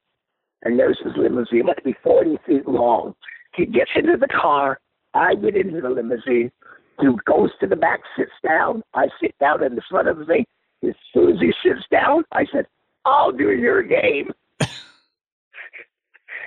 [0.63, 1.65] and there's his limousine.
[1.65, 3.13] Must be 40 feet long.
[3.55, 4.79] He gets into the car.
[5.13, 6.51] I get into the limousine.
[6.99, 8.83] He goes to the back, sits down.
[8.93, 10.45] I sit down in the front of the thing.
[10.87, 12.65] As soon as he sits down, I said,
[13.05, 14.31] I'll do your game.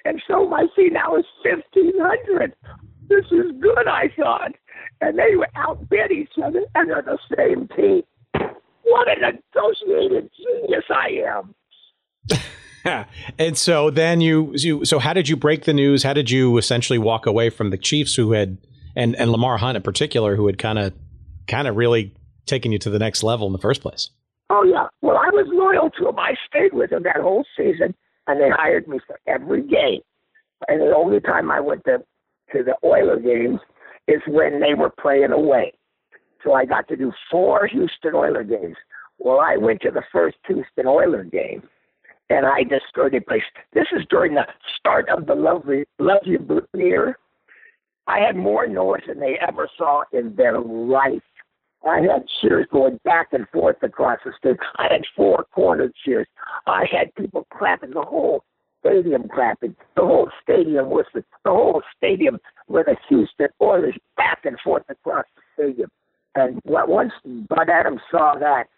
[0.04, 2.54] and so my fee now is 1500
[3.08, 4.52] This is good, I thought.
[5.00, 8.02] And they were outbid each other, and they're the same team.
[8.88, 11.08] What an associated genius I
[12.86, 13.06] am.
[13.38, 16.02] and so then you, you, so how did you break the news?
[16.02, 18.58] How did you essentially walk away from the Chiefs who had,
[18.94, 20.92] and, and Lamar Hunt in particular, who had kind of,
[21.48, 22.14] kind of really
[22.46, 24.10] taken you to the next level in the first place?
[24.50, 24.86] Oh yeah.
[25.02, 26.18] Well, I was loyal to him.
[26.18, 27.94] I stayed with him that whole season,
[28.26, 30.00] and they hired me for every game.
[30.68, 31.98] And the only time I went to
[32.52, 33.58] to the Oiler games
[34.06, 35.72] is when they were playing away.
[36.44, 38.76] So I got to do four Houston Oiler games.
[39.18, 41.62] Well, I went to the first Houston Oiler game,
[42.30, 43.42] and I destroyed the place.
[43.72, 44.46] This is during the
[44.78, 47.18] start of the lovely, Love You year.
[48.06, 51.22] I had more noise than they ever saw in their life.
[51.86, 54.56] I had cheers going back and forth across the stage.
[54.76, 56.26] I had four corner cheers.
[56.66, 58.44] I had people clapping the whole
[58.80, 59.74] stadium clapping.
[59.96, 65.24] The whole stadium the, the whole stadium with the Houston Oilers back and forth across
[65.36, 65.90] the stadium.
[66.36, 68.68] And once Bud Adams saw that,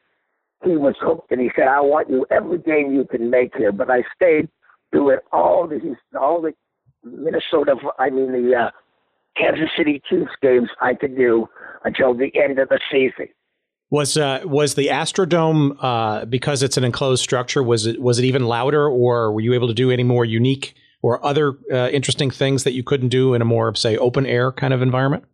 [0.64, 3.72] he was hooked, and he said, "I want you every game you can make here."
[3.72, 4.48] But I stayed
[4.92, 6.52] doing all the all the
[7.04, 8.70] Minnesota, I mean the uh,
[9.36, 11.48] Kansas City Chiefs games I could do
[11.84, 13.28] until the end of the season.
[13.90, 17.62] Was uh, was the Astrodome uh, because it's an enclosed structure?
[17.62, 20.74] Was it was it even louder, or were you able to do any more unique
[21.00, 24.52] or other uh, interesting things that you couldn't do in a more say open air
[24.52, 25.24] kind of environment?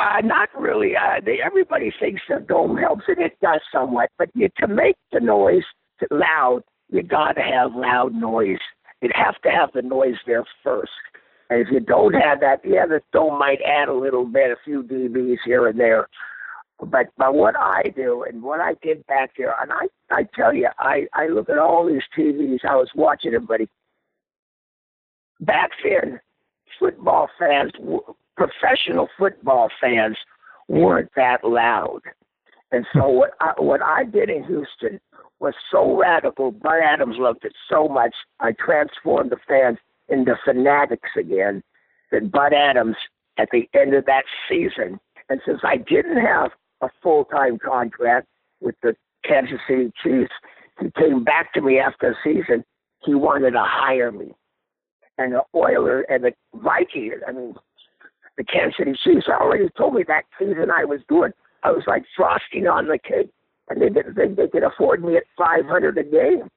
[0.00, 0.96] Uh, not really.
[0.96, 4.10] Uh, they, everybody thinks the dome helps, and it does somewhat.
[4.18, 5.62] But you, to make the noise
[6.10, 8.58] loud, you got to have loud noise
[9.04, 10.90] you'd have to have the noise there first.
[11.50, 14.56] And if you don't have that, yeah, the dome might add a little bit, a
[14.64, 16.08] few dBs here and there.
[16.80, 20.52] But but what I do and what I did back there, and I I tell
[20.52, 22.64] you, I I look at all these TVs.
[22.64, 23.68] I was watching everybody.
[25.40, 26.18] Back then,
[26.78, 27.72] football fans,
[28.36, 30.16] professional football fans,
[30.68, 32.00] weren't that loud.
[32.72, 35.00] And so what I, what I did in Houston
[35.40, 36.50] was so radical.
[36.50, 38.14] Bud Adams loved it so much.
[38.40, 41.62] I transformed the fans into fanatics again.
[42.10, 42.96] That Bud Adams,
[43.38, 48.26] at the end of that season, and since I didn't have a full time contract
[48.60, 50.32] with the Kansas City Chiefs,
[50.80, 52.64] he came back to me after the season.
[53.04, 54.32] He wanted to hire me.
[55.16, 57.54] And the Oilers and the Vikings, I mean,
[58.36, 61.32] the Kansas City Chiefs already told me that season I was good.
[61.62, 63.30] I was like frosting on the cake,
[63.68, 66.48] and they didn't think they could afford me at 500 a game.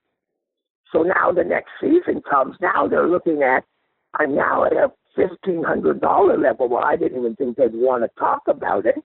[0.91, 2.55] So now the next season comes.
[2.61, 3.63] Now they're looking at
[4.13, 6.69] I'm now at a fifteen hundred dollar level.
[6.69, 8.95] Well, I didn't even think they'd want to talk about it.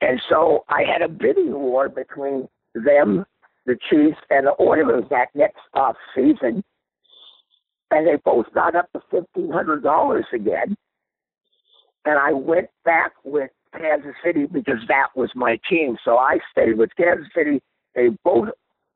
[0.00, 3.24] And so I had a bidding war between them,
[3.66, 6.62] the Chiefs, and the Oilers that next off season.
[7.90, 10.76] And they both got up to fifteen hundred dollars again.
[12.04, 15.96] And I went back with Kansas City because that was my team.
[16.04, 17.62] So I stayed with Kansas City.
[17.94, 18.48] They both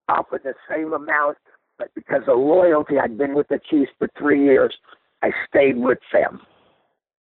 [0.08, 1.38] offered the same amount,
[1.78, 4.74] but because of loyalty, I'd been with the Chiefs for three years.
[5.22, 6.40] I stayed with them.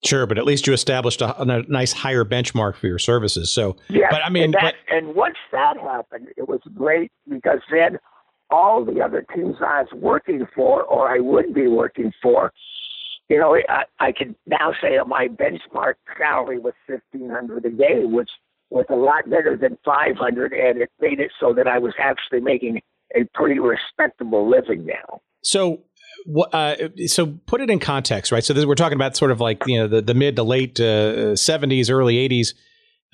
[0.05, 3.51] Sure, but at least you established a, a nice higher benchmark for your services.
[3.51, 7.11] So, yeah, but I mean, and, that, but, and once that happened, it was great
[7.29, 7.99] because then
[8.51, 12.53] all the other teams I was working for, or I would be working for,
[13.29, 17.71] you know, I, I can now say that my benchmark salary was fifteen hundred a
[17.71, 18.31] day, which
[18.71, 21.93] was a lot better than five hundred, and it made it so that I was
[21.99, 22.81] actually making
[23.15, 25.21] a pretty respectable living now.
[25.43, 25.85] So,
[26.53, 26.75] uh,
[27.07, 28.45] so put it in context, right?
[28.45, 30.81] So this, we're talking about sort of like you know the, the mid to late
[30.81, 32.55] uh, seventies, uh, early eighties.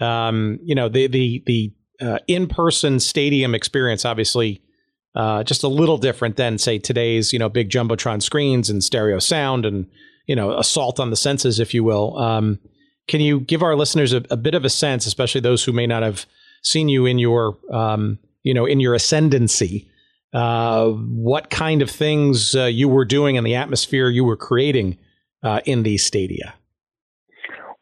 [0.01, 4.63] Um, you know the the the uh, in person stadium experience, obviously
[5.15, 9.19] uh, just a little different than say today's you know big jumbotron screens and stereo
[9.19, 9.87] sound and
[10.27, 12.17] you know assault on the senses, if you will.
[12.19, 12.59] Um,
[13.07, 15.87] can you give our listeners a, a, bit of a sense, especially those who may
[15.87, 16.25] not have
[16.63, 19.89] seen you in your um, you know in your ascendancy?
[20.33, 24.99] Uh, what kind of things uh, you were doing and the atmosphere you were creating
[25.45, 26.55] uh, in these stadia?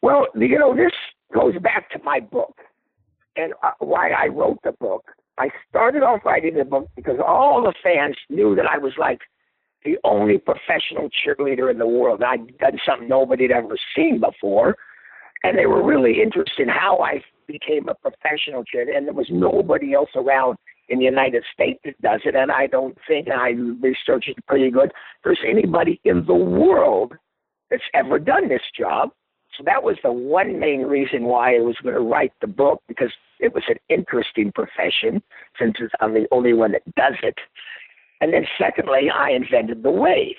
[0.03, 0.91] Well, you know, this
[1.33, 2.55] goes back to my book
[3.35, 5.05] and uh, why I wrote the book.
[5.37, 9.19] I started off writing the book because all the fans knew that I was like
[9.83, 12.23] the only professional cheerleader in the world.
[12.23, 14.75] I'd done something nobody had ever seen before.
[15.43, 18.95] And they were really interested in how I became a professional cheerleader.
[18.95, 20.57] And there was nobody else around
[20.89, 22.35] in the United States that does it.
[22.35, 23.49] And I don't think, I
[23.81, 24.91] researched it pretty good,
[25.23, 27.13] there's anybody in the world
[27.69, 29.09] that's ever done this job.
[29.57, 32.81] So that was the one main reason why I was going to write the book
[32.87, 35.21] because it was an interesting profession
[35.59, 37.37] since I'm the only one that does it.
[38.21, 40.35] And then secondly, I invented the wave.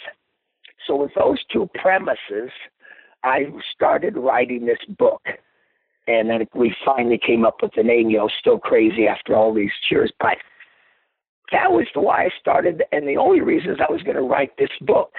[0.87, 2.50] So with those two premises,
[3.22, 5.22] I started writing this book.
[6.07, 9.55] And then we finally came up with the name, you know, Still Crazy after all
[9.55, 10.12] these cheers.
[10.20, 10.37] But
[11.53, 14.70] that was why I started, and the only reasons I was going to write this
[14.81, 15.12] book.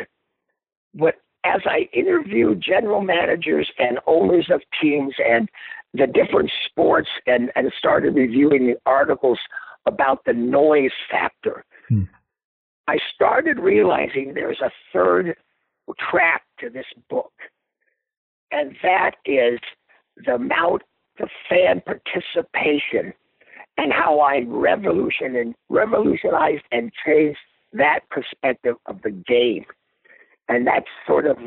[0.94, 5.48] But as I interviewed general managers and owners of teams and
[5.94, 9.40] the different sports and, and started reviewing the articles
[9.86, 12.04] about the noise factor, hmm.
[12.88, 15.36] I started realizing there's a third
[16.10, 17.34] track to this book,
[18.52, 19.60] and that is
[20.26, 20.82] the amount
[21.20, 23.14] of fan participation
[23.78, 27.40] and how I revolution and revolutionized and changed
[27.74, 29.66] that perspective of the game
[30.50, 31.38] and that's sort of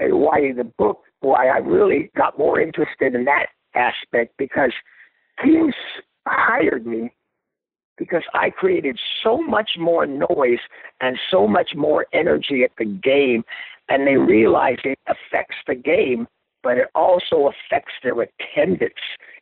[0.00, 4.72] why the book, why I really got more interested in that aspect because
[5.42, 5.74] teams
[6.26, 7.12] hired me
[7.98, 10.60] because I created so much more noise
[11.00, 13.44] and so much more energy at the game,
[13.88, 16.28] and they realize it affects the game,
[16.62, 18.94] but it also affects their attendance.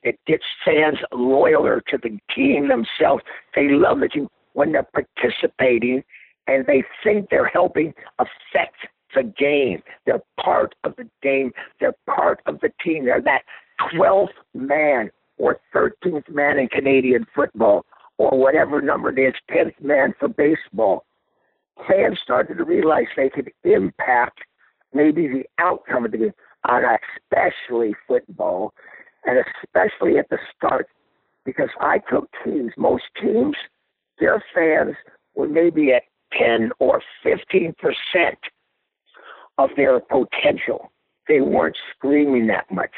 [0.02, 3.22] It gets fans loyaler to the team themselves.
[3.54, 6.02] They love team when they're participating
[6.46, 8.76] and they think they're helping affect
[9.14, 9.82] the game.
[10.04, 11.52] They're part of the game.
[11.80, 13.04] They're part of the team.
[13.04, 13.42] They're that
[13.94, 17.84] 12th man or 13th man in Canadian football
[18.18, 21.04] or whatever number it is, 10th man for baseball.
[21.88, 24.40] Fans started to realize they could impact
[24.94, 26.32] maybe the outcome of the game
[26.68, 26.82] on
[27.30, 28.72] especially football
[29.24, 30.88] and especially at the start
[31.44, 33.56] because I took teams, most teams,
[34.18, 34.96] their fans
[35.34, 38.38] were maybe at 10 or 15 percent
[39.58, 40.92] of their potential.
[41.28, 42.92] They weren't screaming that much.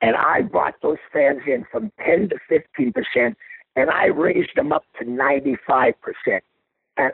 [0.00, 3.36] And I brought those fans in from 10 to 15 percent,
[3.74, 6.44] and I raised them up to 95 percent.
[6.96, 7.12] And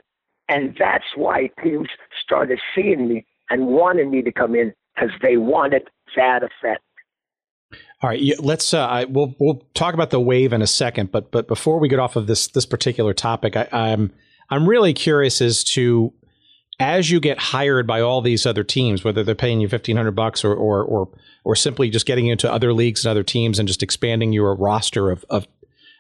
[0.49, 1.89] and that's why teams
[2.23, 6.83] started seeing me and wanted me to come in because they wanted that effect.
[8.03, 8.75] All right, let's.
[8.75, 11.89] Uh, I, we'll we'll talk about the wave in a second, but but before we
[11.89, 14.13] get off of this this particular topic, I, I'm
[14.51, 16.13] I'm really curious as to
[16.81, 20.13] as you get hired by all these other teams, whether they're paying you fifteen hundred
[20.17, 21.09] bucks or, or or
[21.45, 25.11] or simply just getting into other leagues and other teams and just expanding your roster
[25.11, 25.47] of of,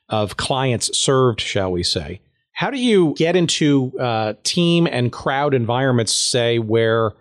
[0.08, 2.20] of clients served, shall we say?
[2.52, 7.12] How do you get into uh, team and crowd environments, say where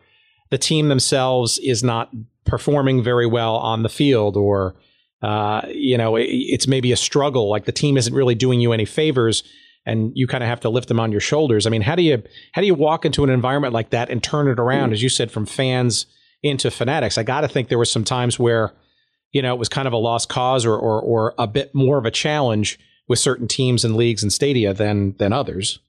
[0.49, 2.09] the team themselves is not
[2.45, 4.75] performing very well on the field, or
[5.21, 8.73] uh, you know it, it's maybe a struggle, like the team isn't really doing you
[8.73, 9.43] any favors?
[9.85, 11.65] And you kind of have to lift them on your shoulders.
[11.65, 12.21] I mean, how do you
[12.53, 14.93] how do you walk into an environment like that and turn it around, mm-hmm.
[14.93, 16.05] as you said, from fans
[16.43, 17.17] into fanatics?
[17.17, 18.73] I got to think there were some times where,
[19.31, 21.97] you know, it was kind of a lost cause or, or or a bit more
[21.97, 25.79] of a challenge with certain teams and leagues and stadia than than others.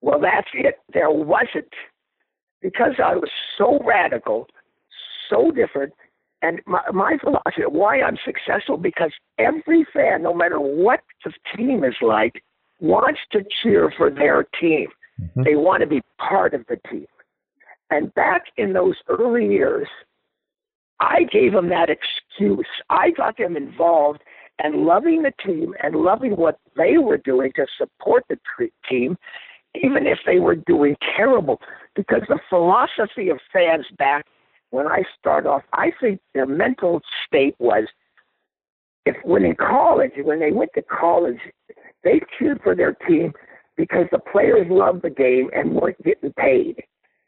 [0.00, 0.78] Well, that's it.
[0.92, 1.72] There wasn't
[2.60, 4.46] because I was so radical,
[5.30, 5.92] so different.
[6.46, 11.82] And my, my philosophy, why I'm successful, because every fan, no matter what the team
[11.82, 12.40] is like,
[12.78, 14.86] wants to cheer for their team.
[15.20, 15.42] Mm-hmm.
[15.42, 17.06] They want to be part of the team.
[17.90, 19.88] And back in those early years,
[21.00, 22.68] I gave them that excuse.
[22.90, 24.20] I got them involved
[24.60, 28.38] and loving the team and loving what they were doing to support the
[28.88, 29.18] team,
[29.74, 31.60] even if they were doing terrible.
[31.96, 34.26] Because the philosophy of fans back
[34.70, 37.84] when I start off, I think their mental state was
[39.04, 41.38] if when in college, when they went to college,
[42.02, 43.32] they cheered for their team
[43.76, 46.82] because the players loved the game and weren't getting paid.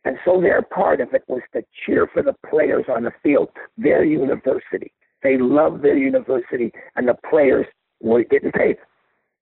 [0.05, 3.51] And so their part of it was to cheer for the players on the field,
[3.77, 4.93] their university.
[5.23, 7.67] They loved their university and the players
[8.01, 8.77] weren't getting paid.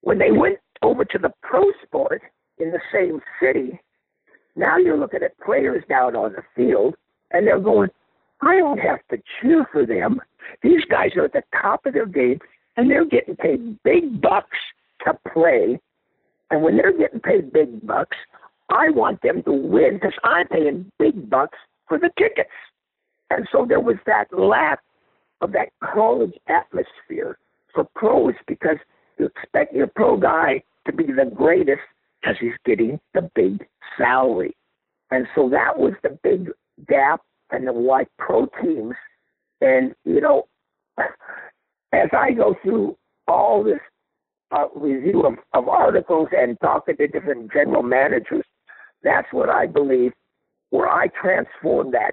[0.00, 2.22] When they went over to the pro sport
[2.58, 3.78] in the same city,
[4.56, 6.96] now you're looking at players down on the field
[7.32, 7.90] and they're going,
[8.42, 10.20] I don't have to cheer for them.
[10.62, 12.38] These guys are at the top of their game,
[12.76, 14.58] and they're getting paid big bucks
[15.04, 15.80] to play.
[16.50, 18.16] And when they're getting paid big bucks,
[18.70, 21.58] I want them to win because I'm paying big bucks
[21.88, 22.50] for the tickets.
[23.30, 24.80] And so there was that lack
[25.40, 27.38] of that college atmosphere
[27.74, 28.76] for pros because
[29.18, 31.80] you expect your pro guy to be the greatest
[32.20, 33.66] because he's getting the big
[33.98, 34.56] salary.
[35.10, 36.50] And so that was the big
[36.88, 37.20] gap
[37.50, 38.94] and the white pro teams.
[39.60, 40.48] And, you know,
[41.92, 42.96] as I go through
[43.26, 43.78] all this
[44.50, 48.44] uh, review of, of articles and talking to different general managers,
[49.02, 50.12] that's what I believe
[50.70, 52.12] where I transform that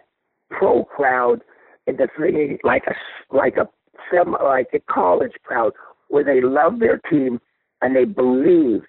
[0.50, 1.42] pro crowd
[1.88, 3.68] into thinking like a like a
[4.14, 5.74] some like a college crowd
[6.10, 7.40] where they love their team
[7.82, 8.82] and they believe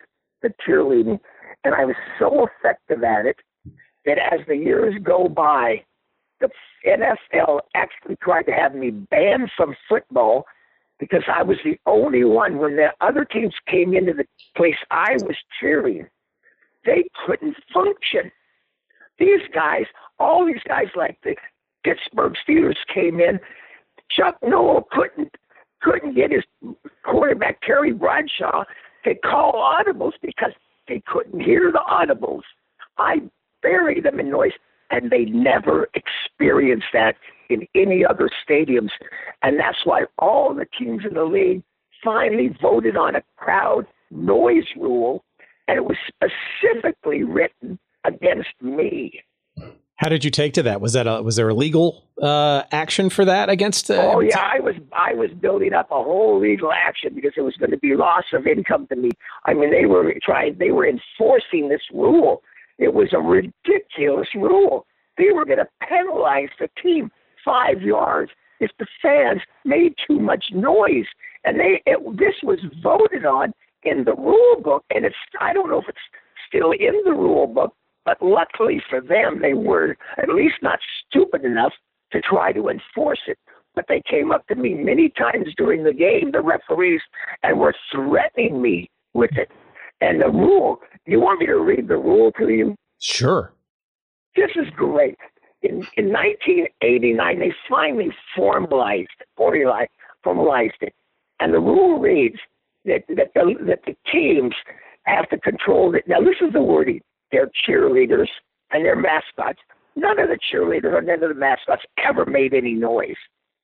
[0.43, 1.18] the cheerleading.
[1.64, 3.37] And I was so effective at it
[4.07, 5.83] that as the years go by,
[6.41, 6.49] the
[6.87, 10.45] NFL actually tried to have me banned from football
[10.99, 14.25] because I was the only one when the other teams came into the
[14.57, 16.07] place I was cheering.
[16.85, 18.31] They couldn't function.
[19.19, 19.85] These guys,
[20.19, 21.35] all these guys like the
[21.85, 23.39] Pittsburgh Steelers came in.
[24.11, 25.35] Chuck Noll couldn't
[25.81, 26.45] couldn't get his
[27.05, 28.65] quarterback Terry Bradshaw
[29.05, 30.53] to call audibles because
[30.89, 32.43] they couldn't hear the audibles.
[32.97, 33.17] I
[33.65, 34.53] buried them in noise
[34.91, 37.17] and they never experienced that
[37.51, 38.91] in any other stadiums.
[39.43, 41.62] And that's why all the teams in the league
[42.03, 45.25] finally voted on a crowd noise rule,
[45.67, 49.21] and it was specifically written against me.
[49.97, 50.81] How did you take to that?
[50.81, 53.91] Was that a, was there a legal uh, action for that against?
[53.91, 57.43] Uh, oh yeah, I was I was building up a whole legal action because it
[57.43, 59.11] was going to be loss of income to me.
[59.47, 62.43] I mean, they were trying, they were enforcing this rule
[62.79, 64.87] it was a ridiculous rule.
[65.16, 67.11] They were going to penalize the team
[67.45, 71.07] five yards if the fans made too much noise.
[71.45, 73.53] And they it, this was voted on
[73.83, 75.99] in the rule book, and it's I don't know if it's
[76.49, 81.45] still in the rule book, but luckily for them, they were at least not stupid
[81.45, 81.72] enough
[82.12, 83.39] to try to enforce it.
[83.75, 87.01] But they came up to me many times during the game, the referees,
[87.43, 89.51] and were threatening me with it.
[90.01, 92.76] And the rule, you want me to read the rule to you?
[92.99, 93.53] Sure.
[94.36, 95.16] This is great.
[95.62, 99.90] In, in 1989, they finally formalized, formalized,
[100.22, 100.95] formalized it.
[101.40, 102.38] And the rule reads
[102.84, 104.55] that, that, the, that the teams
[105.05, 106.05] have to control it.
[106.07, 107.01] Now, this is the wording.
[107.32, 108.28] They're cheerleaders
[108.70, 109.61] and their mascots.
[109.97, 113.16] None of the cheerleaders or none of the mascots ever made any noise.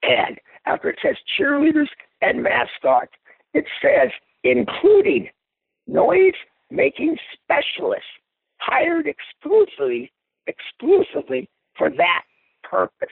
[0.03, 1.89] And after it says cheerleaders
[2.23, 3.13] and mascots,
[3.53, 4.11] it says
[4.45, 5.29] including
[5.91, 6.35] noise
[6.71, 8.05] making specialists
[8.59, 10.11] hired exclusively
[10.47, 12.23] exclusively for that
[12.63, 13.09] purpose.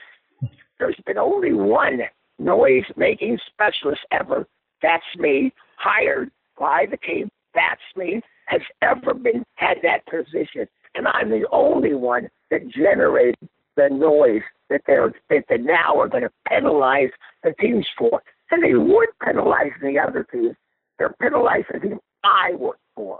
[0.77, 2.01] There's been only one
[2.37, 4.47] noise making specialist ever.
[4.81, 7.29] That's me, hired by the team.
[7.53, 10.67] That's me, has ever been had that position.
[10.95, 16.07] And I'm the only one that generated the noise that they're that they now are
[16.07, 17.09] going to penalize
[17.43, 18.21] the teams for.
[18.51, 20.55] And they would penalize the other teams.
[20.97, 23.19] They're penalizing I work for.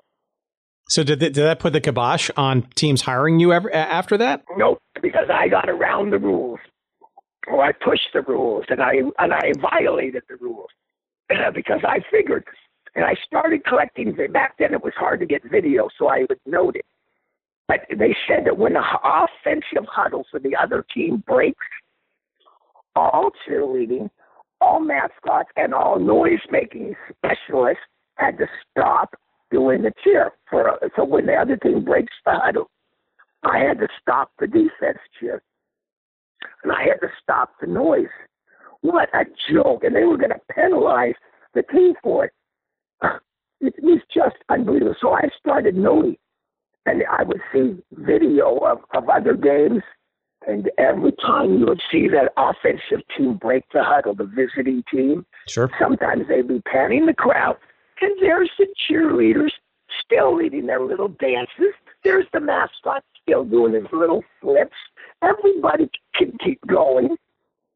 [0.89, 4.43] So did, did that put the kibosh on teams hiring you ever, after that?
[4.57, 6.59] Nope, because I got around the rules,
[7.47, 10.69] or I pushed the rules, and I and I violated the rules
[11.29, 12.43] uh, because I figured,
[12.95, 14.17] and I started collecting.
[14.31, 16.85] Back then, it was hard to get video, so I would note it.
[17.67, 21.65] But they said that when the offensive huddle for the other team breaks,
[22.95, 24.09] all cheerleading,
[24.59, 27.83] all mascots, and all noise making specialists
[28.20, 29.15] had to stop
[29.51, 30.32] doing the cheer.
[30.49, 32.70] For so when the other team breaks the huddle,
[33.43, 35.41] I had to stop the defense cheer,
[36.63, 38.07] and I had to stop the noise.
[38.82, 39.84] What a joke!
[39.84, 41.15] And they were going to penalize
[41.53, 42.34] the team for it.
[43.61, 44.95] It was just unbelievable.
[45.01, 46.15] So I started noting
[46.89, 49.84] and I would see video of, of other games,
[50.47, 55.26] and every time you would see that offensive team break the huddle, the visiting team,
[55.47, 55.70] sure.
[55.80, 57.57] sometimes they'd be panning the crowd,
[58.01, 59.51] and there's the cheerleaders
[60.03, 61.73] still leading their little dances.
[62.03, 64.75] There's the mascot still doing his little flips.
[65.21, 67.17] Everybody can keep going.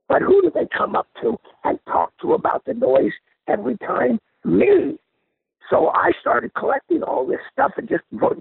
[0.07, 3.13] But who do they come up to and talk to about the noise
[3.47, 4.19] every time?
[4.43, 4.97] Me.
[5.69, 8.37] So I started collecting all this stuff and just vote,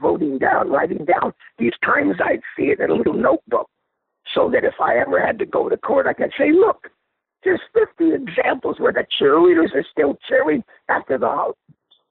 [0.00, 3.68] voting down, writing down these times I'd see it in a little notebook,
[4.34, 6.90] so that if I ever had to go to court, I could say, look,
[7.46, 11.52] there's 50 examples where the cheerleaders are still cheering after the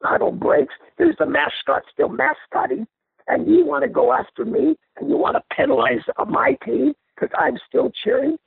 [0.02, 0.74] huddle breaks.
[0.98, 2.88] There's the mascot still mascotting,
[3.28, 6.94] and you want to go after me and you want to penalize uh, my team
[7.14, 8.38] because I'm still cheering.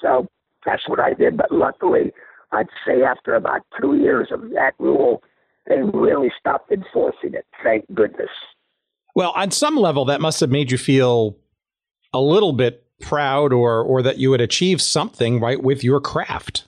[0.00, 0.26] So
[0.64, 1.36] that's what I did.
[1.36, 2.12] But luckily,
[2.50, 5.22] I'd say after about two years of that rule,
[5.66, 7.44] they really stopped enforcing it.
[7.62, 8.30] Thank goodness.
[9.14, 11.36] Well, on some level, that must have made you feel
[12.14, 16.64] a little bit proud, or or that you had achieved something right with your craft.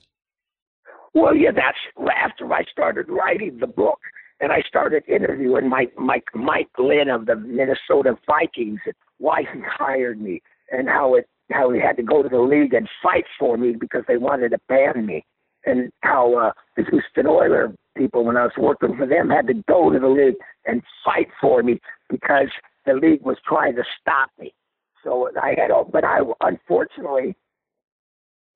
[1.14, 1.78] Well, yeah, that's
[2.16, 3.98] after I started writing the book
[4.40, 9.60] and I started interviewing Mike Mike Mike Lynn of the Minnesota Vikings and why he
[9.66, 13.24] hired me and how it how he had to go to the league and fight
[13.38, 15.24] for me because they wanted to ban me
[15.66, 19.54] and how uh, the Houston Oilers people when I was working for them had to
[19.68, 22.48] go to the league and fight for me because
[22.86, 24.54] the league was trying to stop me.
[25.04, 27.36] So I had, but I unfortunately,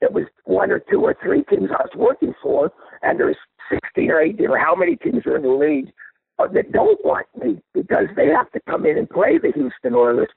[0.01, 2.71] it was one or two or three teams I was working for,
[3.03, 3.37] and there's
[3.71, 5.93] 16 or 18 or how many teams are in the league
[6.39, 9.95] uh, that don't want me because they have to come in and play the Houston
[9.95, 10.29] Oilers.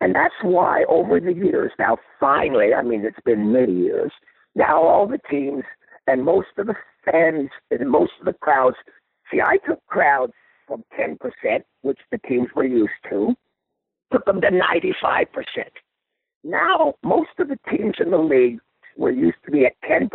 [0.00, 4.12] And that's why over the years now, finally, I mean, it's been many years,
[4.54, 5.64] now all the teams
[6.06, 6.74] and most of the
[7.04, 8.76] fans and most of the crowds.
[9.30, 10.32] See, I took crowds
[10.66, 11.18] from 10%,
[11.82, 13.34] which the teams were used to,
[14.12, 15.26] took them to 95%.
[16.44, 18.58] Now, most of the teams in the league
[18.96, 20.10] were used to be at 10%.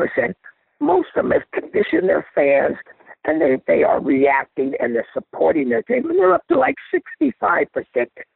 [0.80, 2.78] Most of them have conditioned their fans
[3.26, 6.10] and they, they are reacting and they're supporting their team.
[6.10, 7.68] And they're up to like 65%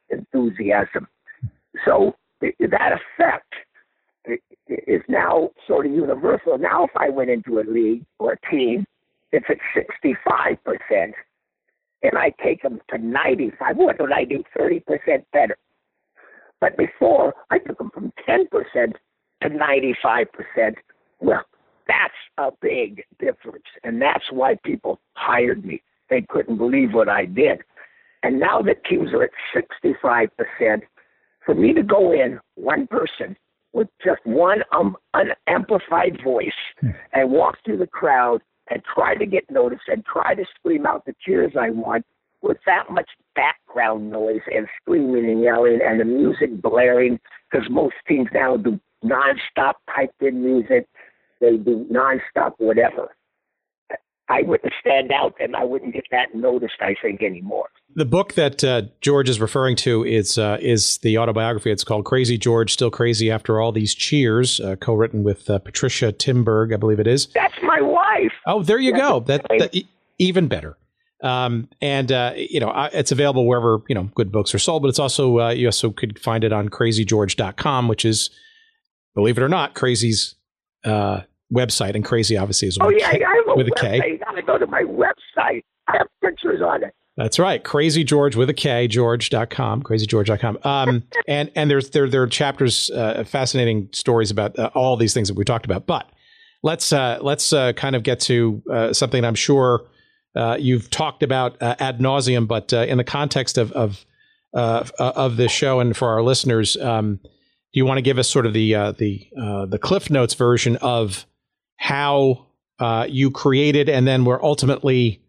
[0.09, 1.07] enthusiasm.
[1.85, 3.53] So that effect
[4.67, 6.57] is now sort of universal.
[6.57, 8.85] Now, if I went into a league or a team,
[9.31, 11.11] if it's at 65%,
[12.07, 14.43] and I take them to 95, what would I do?
[14.57, 14.81] 30%
[15.33, 15.57] better.
[16.59, 18.47] But before, I took them from 10%
[19.43, 20.75] to 95%.
[21.19, 21.43] Well,
[21.87, 25.81] that's a big difference, and that's why people hired me.
[26.09, 27.59] They couldn't believe what I did.
[28.23, 30.81] And now that teams are at 65%,
[31.45, 33.37] for me to go in, one person,
[33.73, 36.49] with just one um, unamplified voice
[36.79, 36.89] hmm.
[37.13, 41.05] and walk through the crowd and try to get noticed and try to scream out
[41.05, 42.05] the cheers I want
[42.41, 47.95] with that much background noise and screaming and yelling and the music blaring because most
[48.07, 50.87] teams now do nonstop typed in music.
[51.39, 53.15] They do nonstop whatever.
[54.29, 57.69] I wouldn't stand out and I wouldn't get that noticed, I think, anymore.
[57.95, 61.71] The book that uh, George is referring to is uh, is the autobiography.
[61.71, 65.59] It's called Krazy George, Still Crazy After All These Cheers, uh, co written with uh,
[65.59, 67.27] Patricia Timberg, I believe it is.
[67.27, 68.33] That's my wife.
[68.45, 69.19] Oh, there you That's go.
[69.21, 69.83] That, that,
[70.19, 70.77] even better.
[71.23, 74.83] Um, and uh, you know, it's available wherever you know good books are sold.
[74.83, 78.29] But it's also uh, you also could find it on KrazyGeorge.com, which is,
[79.15, 80.35] believe it or not, Crazy's
[80.83, 81.21] uh,
[81.53, 81.95] website.
[81.95, 84.01] And Crazy obviously is oh yeah, K, I have a with a website.
[84.01, 84.09] K.
[84.11, 85.63] You gotta go to my website.
[85.87, 86.93] I have pictures on it.
[87.17, 87.63] That's right.
[87.63, 90.59] Krazy George with a K, George.com, krazygeorge.com.
[90.63, 95.15] Um, and, and there's, there, there are chapters, uh, fascinating stories about uh, all these
[95.15, 95.87] things that we talked about.
[95.87, 96.07] But
[96.61, 99.87] let's, uh, let's uh, kind of get to uh, something I'm sure
[100.35, 104.05] uh, you've talked about ad nauseum, but in the context of, of,
[104.53, 108.45] of this show and for our listeners, um, do you want to give us sort
[108.45, 109.27] of the, the,
[109.67, 111.25] the Cliff Notes version of
[111.77, 112.45] how
[113.07, 115.21] you created and then were ultimately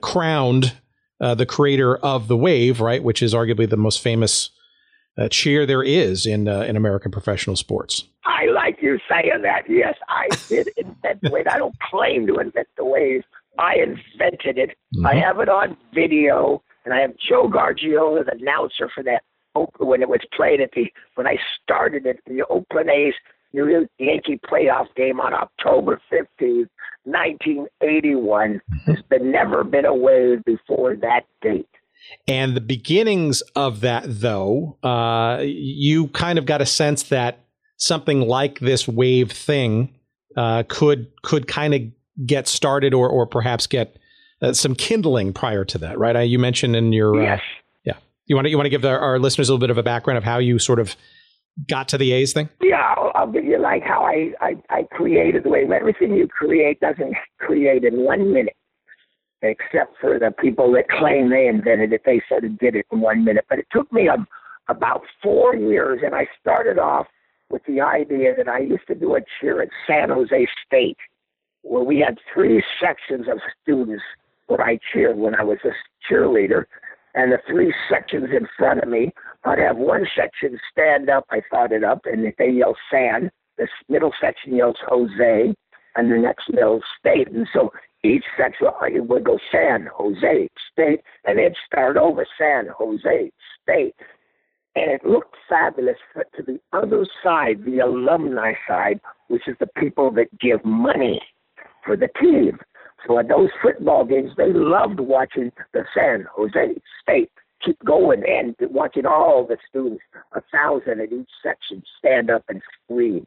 [0.00, 0.72] crowned
[1.20, 4.50] uh, the creator of the wave, right, which is arguably the most famous
[5.16, 8.04] uh, cheer there is in uh, in American professional sports.
[8.24, 9.62] I like you saying that.
[9.68, 11.46] Yes, I did invent the wave.
[11.46, 13.22] I don't claim to invent the wave.
[13.58, 14.70] I invented it.
[14.96, 15.06] Mm-hmm.
[15.06, 19.22] I have it on video, and I have Joe Garagiola, the announcer for that
[19.78, 23.14] when it was played at the when I started at the Oakland A's
[23.54, 26.68] New York Yankee playoff game on October 15th,
[27.04, 28.54] 1981.
[28.54, 28.76] Mm-hmm.
[28.84, 31.68] There's been never been a wave before that date.
[32.26, 37.44] And the beginnings of that, though, uh, you kind of got a sense that
[37.76, 39.94] something like this wave thing
[40.36, 41.80] uh, could could kind of
[42.26, 43.96] get started, or or perhaps get
[44.42, 46.20] uh, some kindling prior to that, right?
[46.24, 47.40] you mentioned in your uh, yes.
[47.84, 47.94] yeah.
[48.26, 49.82] You want to you want to give our, our listeners a little bit of a
[49.82, 50.96] background of how you sort of
[51.68, 52.48] got to the A's thing?
[52.60, 56.28] Yeah, I'll, I'll give you like how I, I, I created the way everything you
[56.28, 58.56] create doesn't create in one minute,
[59.42, 62.02] except for the people that claim they invented it.
[62.04, 64.16] They said it did it in one minute, but it took me a,
[64.68, 67.06] about four years, and I started off
[67.50, 70.96] with the idea that I used to do a cheer at San Jose State,
[71.62, 74.02] where we had three sections of students
[74.46, 75.70] where I cheered when I was a
[76.10, 76.64] cheerleader,
[77.14, 79.12] and the three sections in front of me
[79.44, 81.26] I'd have one section stand up.
[81.30, 83.30] I thought it up, and if they yell San.
[83.58, 85.54] This middle section yells Jose,
[85.96, 87.28] and the next yells State.
[87.28, 87.70] And so
[88.02, 88.68] each section
[89.06, 93.30] would go San Jose State, and it'd start over San Jose
[93.62, 93.94] State.
[94.76, 95.98] And it looked fabulous.
[96.14, 101.20] But to the other side, the alumni side, which is the people that give money
[101.84, 102.58] for the team.
[103.06, 107.30] So at those football games, they loved watching the San Jose State
[107.62, 110.02] keep going and watching all the students,
[110.32, 113.26] a thousand in each section, stand up and scream.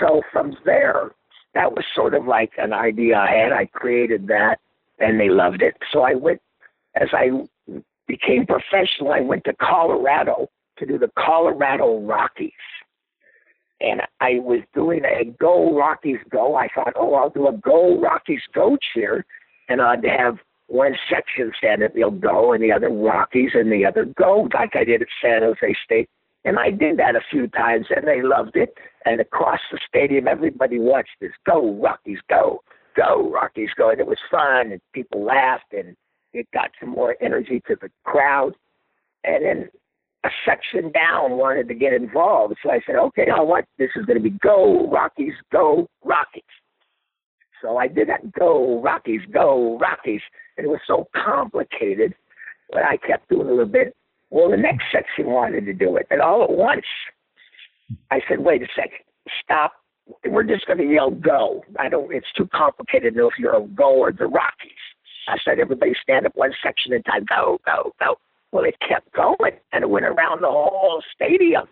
[0.00, 1.10] So from there,
[1.54, 3.52] that was sort of like an idea I had.
[3.52, 4.58] I created that,
[4.98, 5.74] and they loved it.
[5.92, 6.40] So I went,
[6.94, 7.30] as I
[8.06, 12.52] became professional, I went to Colorado to do the Colorado Rockies.
[13.80, 16.56] And I was doing a Go Rockies Go.
[16.56, 19.24] I thought, oh, I'll do a Go Rockies Go cheer,
[19.68, 20.38] and I'd have
[20.74, 24.74] one section said that they'll go and the other Rockies and the other go, like
[24.74, 26.08] I did at San Jose State.
[26.44, 28.74] And I did that a few times and they loved it.
[29.04, 32.60] And across the stadium, everybody watched this go, Rockies, go,
[32.96, 33.90] go, Rockies, go.
[33.90, 35.96] And it was fun and people laughed and
[36.32, 38.54] it got some more energy to the crowd.
[39.22, 39.68] And then
[40.24, 42.56] a section down wanted to get involved.
[42.64, 46.42] So I said, okay, I want this is going to be go, Rockies, go, Rockies.
[47.64, 50.20] So I did that go, Rockies, go, Rockies.
[50.58, 52.14] And it was so complicated
[52.70, 53.96] but I kept doing a little bit.
[54.30, 56.06] Well, the next section wanted to do it.
[56.10, 56.84] And all at once,
[58.10, 58.98] I said, wait a second,
[59.42, 59.72] stop.
[60.26, 61.64] We're just going to yell go.
[61.78, 64.72] I don't, it's too complicated to know if you're a go or the Rockies.
[65.28, 68.16] I said, everybody stand up one section at a time, go, go, go.
[68.52, 71.66] Well, it kept going and it went around the whole stadium.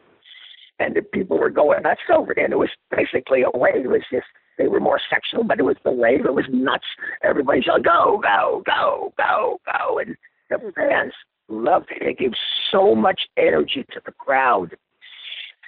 [0.78, 2.38] And the people were going nuts over it.
[2.38, 3.72] And it was basically a way.
[3.74, 4.26] It was just
[4.58, 6.24] they were more sexual, but it was the wave.
[6.24, 6.84] It was nuts.
[7.22, 9.98] Everybody said, go, go, go, go, go.
[9.98, 10.16] And
[10.50, 10.70] the mm-hmm.
[10.74, 11.12] fans
[11.48, 12.02] loved it.
[12.02, 12.32] It gave
[12.70, 14.76] so much energy to the crowd.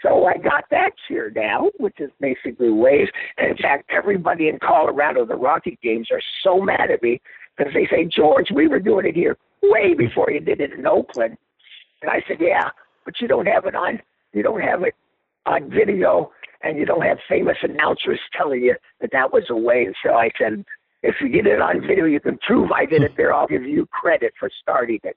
[0.03, 3.11] So I got that cheer down, which is basically waves.
[3.39, 7.21] And in fact, everybody in Colorado, the Rocky games, are so mad at me
[7.57, 10.87] because they say, George, we were doing it here way before you did it in
[10.87, 11.39] Oakland.
[12.03, 12.69] And I said, yeah,
[13.07, 14.01] but you don't have it on,
[14.35, 14.95] you don't have it
[15.47, 16.31] on video
[16.65, 19.87] and you don't have famous announcers telling you that that was a way.
[20.03, 20.65] So I said,
[21.03, 23.35] if you get it on video, you can prove I did it there.
[23.35, 25.17] I'll give you credit for starting it.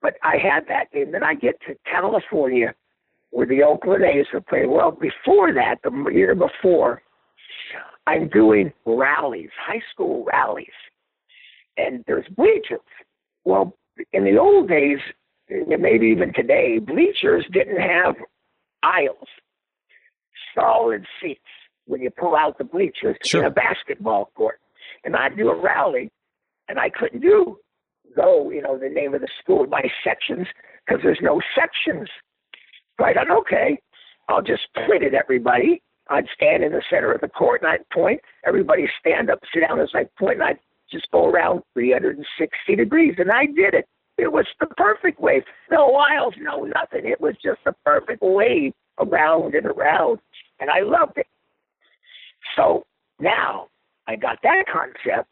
[0.00, 1.12] But I had that game.
[1.12, 2.74] Then I get to California,
[3.30, 4.70] where the Oakland A's are playing.
[4.70, 7.02] Well, before that, the year before,
[8.06, 10.66] I'm doing rallies, high school rallies,
[11.76, 12.80] and there's bleachers.
[13.44, 13.76] Well,
[14.12, 14.98] in the old days,
[15.50, 18.14] maybe even today, bleachers didn't have
[18.82, 19.28] aisles
[20.54, 21.40] solid seats
[21.86, 23.42] when you pull out the bleachers sure.
[23.42, 24.60] in a basketball court.
[25.04, 26.10] And I do a rally,
[26.68, 27.58] and I couldn't do
[28.14, 30.46] go, you know, the name of the school, by sections,
[30.86, 32.08] because there's no sections.
[32.98, 33.78] So I thought, okay,
[34.28, 35.82] I'll just print it, everybody.
[36.08, 38.20] I'd stand in the center of the court and I'd point.
[38.46, 40.58] Everybody stand up, sit down as I point, and I'd
[40.90, 43.14] just go around 360 degrees.
[43.18, 43.86] And I did it.
[44.16, 45.42] It was the perfect wave.
[45.70, 47.10] No aisles, no nothing.
[47.10, 50.18] It was just the perfect wave around and around.
[50.60, 51.26] And I loved it.
[52.56, 52.84] So
[53.20, 53.68] now
[54.06, 55.28] I got that concept.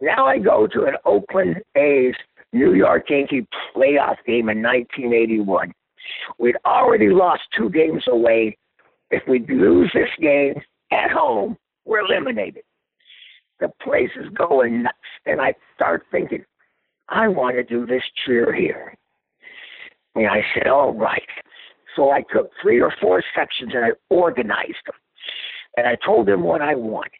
[0.00, 2.14] Now I go to an Oakland A's
[2.52, 5.72] New York Yankee playoff game in 1981.
[6.38, 8.56] We'd already lost two games away.
[9.10, 10.54] If we lose this game
[10.92, 12.62] at home, we're eliminated.
[13.60, 14.96] The place is going nuts.
[15.24, 16.44] And I start thinking,
[17.08, 18.94] I want to do this cheer here.
[20.14, 21.22] And I said, all right.
[21.96, 24.94] So I took three or four sections and I organized them.
[25.76, 27.12] And I told them what I wanted.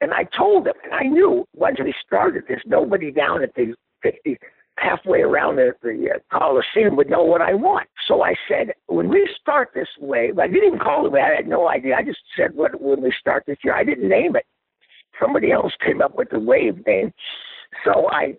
[0.00, 3.74] And I told them, and I knew once we started this, nobody down at the
[4.02, 4.36] 50,
[4.76, 7.88] halfway around the, the uh, Coliseum would know what I want.
[8.08, 11.18] So I said, when we start this wave, I didn't even call it.
[11.18, 11.94] I had no idea.
[11.96, 13.74] I just said, what when we start this year?
[13.74, 14.44] I didn't name it.
[15.20, 17.12] Somebody else came up with the wave name.
[17.84, 18.34] So I,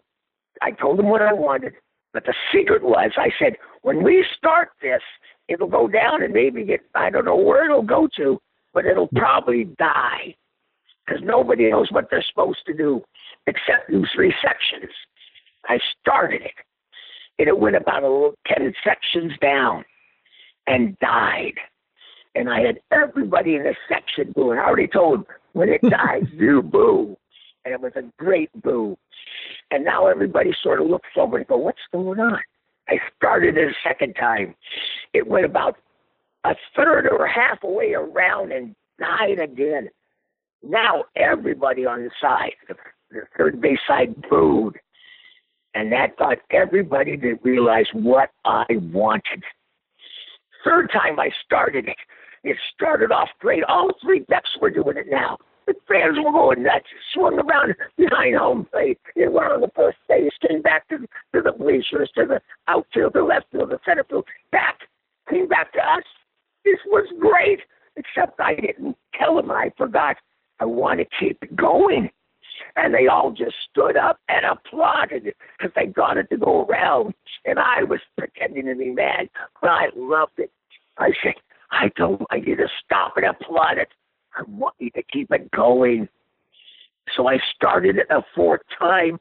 [0.61, 1.74] I told them what I wanted.
[2.13, 5.01] But the secret was, I said, when we start this,
[5.48, 8.39] it'll go down and maybe get, I don't know where it'll go to,
[8.74, 10.36] but it'll probably die
[11.06, 13.02] because nobody knows what they're supposed to do
[13.48, 14.91] except do three sections.
[15.68, 16.54] I started it,
[17.39, 19.84] and it went about a little, 10 sections down
[20.68, 21.54] and died.
[22.36, 24.60] And I had everybody in the section booing.
[24.60, 27.16] I already told them, when it dies, you boo.
[27.66, 28.98] And it was a great boo.
[29.72, 32.39] And now everybody sort of looks over and go, what's going on?
[32.89, 34.55] I started it a second time.
[35.13, 35.77] It went about
[36.43, 39.89] a third or half away around and died again.
[40.61, 42.75] Now everybody on the side, the,
[43.11, 44.77] the third base side, booed.
[45.75, 49.43] And that got everybody to realize what I wanted.
[50.63, 51.97] Third time I started it,
[52.43, 53.63] it started off great.
[53.63, 55.38] All three decks were doing it now.
[55.66, 58.99] The fans were going nuts, swung around behind home plate.
[59.16, 63.14] It went on the first base, came back to, to the bleachers, to the outfield,
[63.14, 64.80] the left field, the center field, back,
[65.30, 66.03] came back to us.
[66.66, 67.61] This was great,
[67.95, 70.18] except I didn't tell them I forgot
[70.59, 72.09] I want to keep going.
[72.76, 77.14] And they all just stood up and applauded because they got it to go around.
[77.45, 79.30] And I was pretending to be mad,
[79.61, 80.51] but I loved it.
[80.97, 81.34] I said,
[81.72, 83.89] I don't want you to stop and applaud it.
[84.36, 86.07] I want you to keep it going.
[87.15, 89.19] So I started it a fourth time.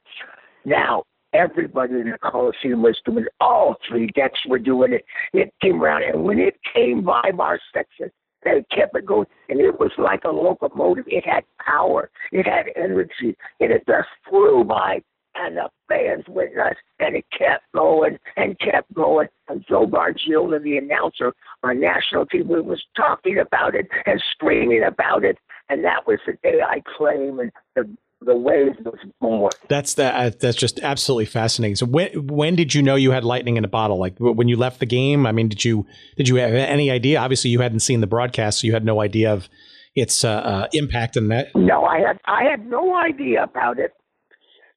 [0.65, 3.33] Now, everybody in the Coliseum was doing it.
[3.41, 5.05] All three decks were doing it.
[5.33, 8.11] It came around, and when it came by our section,
[8.45, 11.05] they kept it going, and it was like a locomotive.
[11.07, 15.03] It had power, it had energy, and it just flew by.
[15.35, 19.29] And the fans with us, and it kept going and kept going.
[19.49, 25.25] And Joe Garagiola, the announcer on national TV, was talking about it and screaming about
[25.25, 25.39] it.
[25.69, 27.89] And that was the day I claim and the
[28.25, 29.51] the waves was born.
[29.69, 30.15] That's that.
[30.15, 31.77] Uh, that's just absolutely fascinating.
[31.77, 33.99] So when when did you know you had lightning in a bottle?
[33.99, 35.27] Like when you left the game?
[35.27, 37.19] I mean, did you did you have any idea?
[37.19, 39.49] Obviously, you hadn't seen the broadcast, so you had no idea of
[39.95, 41.49] its uh, uh, impact in that.
[41.55, 43.93] No, I had I had no idea about it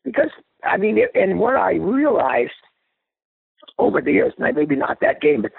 [0.03, 0.29] because
[0.65, 2.51] I mean, and what I realized
[3.77, 5.51] over the years, and maybe not that game, but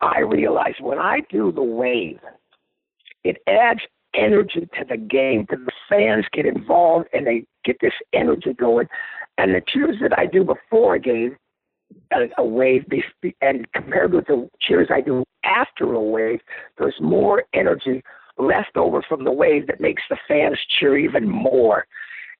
[0.00, 2.18] I realized when I do the wave,
[3.22, 3.80] it adds
[4.14, 5.46] energy to the game.
[5.48, 8.86] The fans get involved and they get this energy going.
[9.38, 11.36] And the cheers that I do before a game,
[12.12, 12.84] a, a wave,
[13.40, 16.40] and compared with the cheers I do after a wave,
[16.78, 18.02] there's more energy
[18.38, 21.86] left over from the wave that makes the fans cheer even more.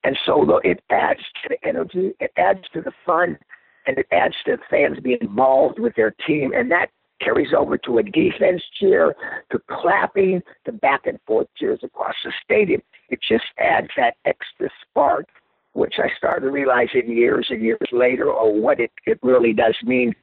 [0.04, 3.38] And so it adds to the energy, it adds to the fun,
[3.86, 6.52] and it adds to fans being involved with their team.
[6.54, 6.90] And that
[7.20, 9.14] carries over to a defense cheer,
[9.50, 12.82] to clapping, to back and forth cheers across the stadium.
[13.08, 15.26] It just adds that extra spark,
[15.72, 20.14] which I started realizing years and years later, or what it, it really does mean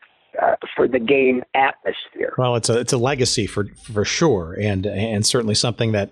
[0.42, 2.34] uh, for the game atmosphere.
[2.38, 6.12] Well, it's a it's a legacy for for sure, and and certainly something that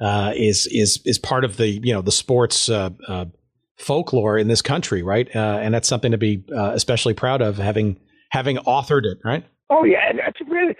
[0.00, 2.68] uh, is is is part of the you know the sports.
[2.68, 3.26] Uh, uh
[3.76, 5.28] folklore in this country, right?
[5.34, 7.98] Uh, and that's something to be uh, especially proud of having
[8.30, 9.44] having authored it, right?
[9.70, 10.74] Oh yeah, that's really,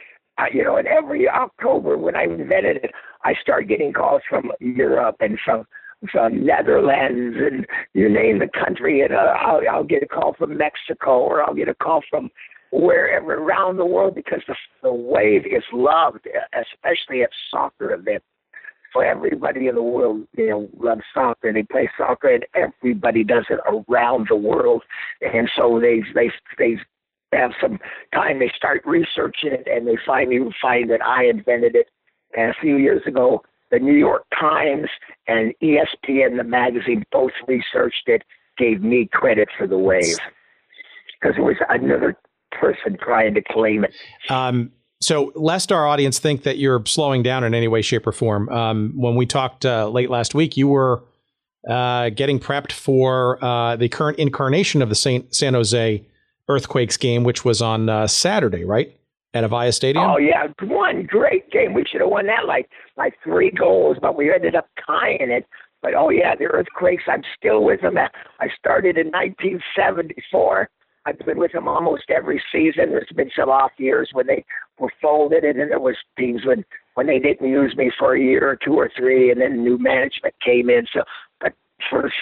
[0.52, 2.90] you know, and every October when I invented it,
[3.24, 5.66] I start getting calls from Europe and from
[6.12, 10.56] from Netherlands and you name the country, and uh, I'll, I'll get a call from
[10.56, 12.30] Mexico or I'll get a call from
[12.72, 18.26] wherever around the world because the, the wave is loved, especially at soccer events.
[18.96, 21.52] For everybody in the world, you know, loves soccer.
[21.52, 24.82] They play soccer, and everybody does it around the world.
[25.20, 26.76] And so they they they
[27.36, 27.78] have some
[28.14, 28.38] time.
[28.38, 31.88] They start researching it, and they finally find that I invented it.
[32.36, 34.88] And a few years ago, the New York Times
[35.28, 38.22] and ESPN, the magazine, both researched it,
[38.56, 40.16] gave me credit for the wave
[41.20, 42.16] because it was another
[42.50, 43.92] person trying to claim it.
[44.30, 48.12] Um, so, lest our audience think that you're slowing down in any way, shape, or
[48.12, 51.04] form, um, when we talked uh, late last week, you were
[51.68, 56.06] uh, getting prepped for uh, the current incarnation of the Saint, San Jose
[56.48, 58.96] Earthquakes game, which was on uh, Saturday, right?
[59.34, 60.02] At Avaya Stadium?
[60.02, 60.46] Oh, yeah.
[60.62, 61.74] One great game.
[61.74, 65.44] We should have won that like, like three goals, but we ended up tying it.
[65.82, 67.98] But oh, yeah, the Earthquakes, I'm still with them.
[67.98, 70.70] I started in 1974
[71.06, 72.90] I've been with them almost every season.
[72.90, 74.44] There's been some off years when they
[74.78, 78.20] were folded, and then there was teams when when they didn't use me for a
[78.20, 80.86] year or two or three, and then new management came in.
[80.92, 81.02] So,
[81.40, 81.54] but
[81.88, 82.12] for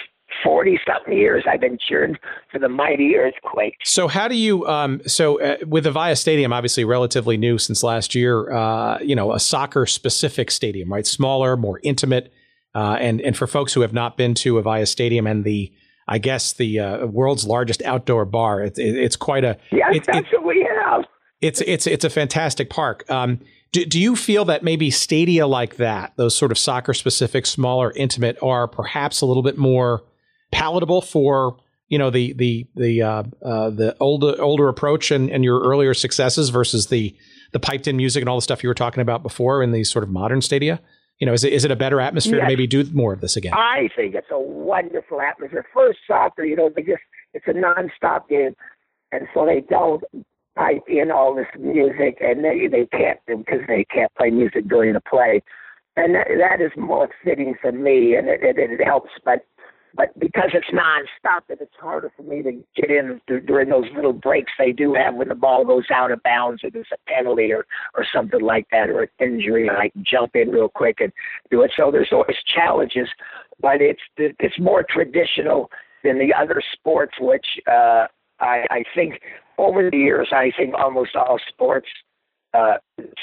[0.43, 2.17] forty something years, I've been cheering
[2.51, 3.77] for the mighty earthquake.
[3.83, 4.67] So, how do you?
[4.67, 8.51] Um, so, uh, with Avaya Stadium, obviously relatively new since last year.
[8.51, 11.07] Uh, you know, a soccer specific stadium, right?
[11.07, 12.31] Smaller, more intimate,
[12.75, 15.73] uh, and and for folks who have not been to Avaya Stadium and the
[16.07, 18.61] I guess the uh, world's largest outdoor bar.
[18.61, 21.05] It, it, it's quite a yes, it, that's what we have.
[21.41, 23.09] It's it's it's a fantastic park.
[23.09, 23.39] Um,
[23.71, 27.91] do, do you feel that maybe stadia like that, those sort of soccer specific, smaller,
[27.91, 30.03] intimate, are perhaps a little bit more
[30.51, 31.57] palatable for
[31.89, 35.93] you know the the the uh, uh, the older older approach and, and your earlier
[35.93, 37.15] successes versus the
[37.51, 39.89] the piped in music and all the stuff you were talking about before in these
[39.91, 40.79] sort of modern stadia?
[41.19, 42.43] You know, is it, is it a better atmosphere yes.
[42.43, 43.53] to maybe do more of this again?
[43.53, 45.65] I think it's a wonderful atmosphere.
[45.73, 47.01] First soccer, you know, they just
[47.33, 48.55] it's a nonstop game,
[49.11, 50.03] and so they don't
[50.55, 54.93] pipe in all this music, and they they can't because they can't play music during
[54.93, 55.41] the play,
[55.95, 59.11] and that, that is more fitting for me, and it, it, it helps.
[59.23, 59.45] But
[59.95, 64.13] but because it's nonstop, and it's harder for me to get in during those little
[64.13, 67.51] breaks they do have when the ball goes out of bounds or there's a penalty
[67.53, 67.65] or
[67.95, 71.11] or something like that or an injury, and I can jump in real quick and
[71.49, 71.71] do it.
[71.77, 73.07] So there's always challenges,
[73.61, 75.69] but it's it's more traditional
[76.03, 78.07] than the other sports, which uh,
[78.39, 79.21] I, I think
[79.57, 81.87] over the years, I think almost all sports
[82.53, 82.75] uh,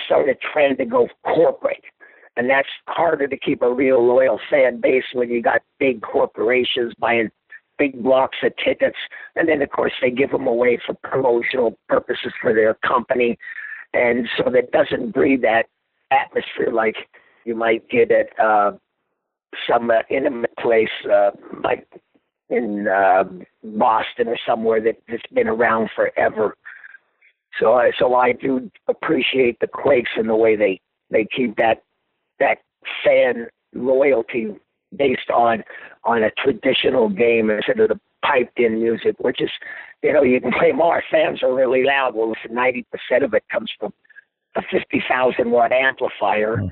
[0.06, 1.84] started trend to go corporate
[2.36, 6.92] and that's harder to keep a real loyal fan base when you got big corporations
[6.98, 7.30] buying
[7.78, 8.96] big blocks of tickets,
[9.36, 13.38] and then of course they give them away for promotional purposes for their company,
[13.92, 15.66] and so that doesn't breed that
[16.10, 16.96] atmosphere like
[17.44, 18.72] you might get at uh,
[19.68, 21.30] some uh, intimate place uh,
[21.62, 21.86] like
[22.50, 23.24] in uh,
[23.64, 26.54] Boston or somewhere that, that's been around forever.
[27.58, 30.80] So, I so I do appreciate the Quakes and the way they
[31.10, 31.82] they keep that
[32.42, 32.58] that
[33.04, 34.54] fan loyalty
[34.96, 35.64] based on
[36.04, 39.50] on a traditional game instead of the piped in music, which is
[40.02, 42.14] you know, you can claim our fans are really loud.
[42.14, 43.92] Well ninety percent of it comes from
[44.56, 46.58] a fifty thousand watt amplifier.
[46.58, 46.70] Mm.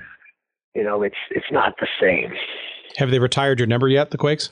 [0.74, 2.32] You know, it's it's not the same.
[2.96, 4.50] Have they retired your number yet, the Quakes?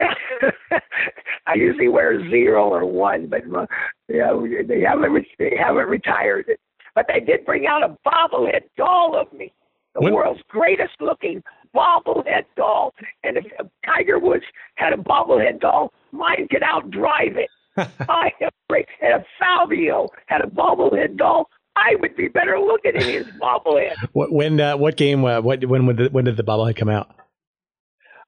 [1.46, 3.66] I usually wear zero or one, but uh,
[4.08, 4.32] yeah,
[4.66, 6.60] they haven't they haven't retired it.
[6.94, 9.52] But they did bring out a bobblehead doll of me
[9.94, 10.14] the when?
[10.14, 11.42] world's greatest looking
[11.74, 12.94] bobblehead doll.
[13.22, 13.44] And if
[13.84, 14.44] Tiger Woods
[14.76, 17.50] had a bobblehead doll, mine could outdrive it.
[18.08, 18.86] I am great.
[19.02, 23.94] And if Fabio had a bobblehead doll, I would be better looking in his bobblehead.
[24.12, 24.60] What, when?
[24.60, 25.24] Uh, what game?
[25.24, 25.64] Uh, what?
[25.64, 25.86] When?
[25.86, 27.10] When, the, when did the bobblehead come out?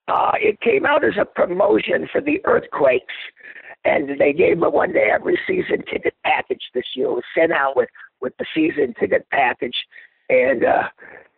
[0.09, 3.15] Uh, it came out as a promotion for the Earthquakes,
[3.85, 7.07] and they gave me one day every season ticket package this year.
[7.07, 7.89] It was sent out with
[8.21, 9.77] with the season ticket package,
[10.29, 10.89] and uh,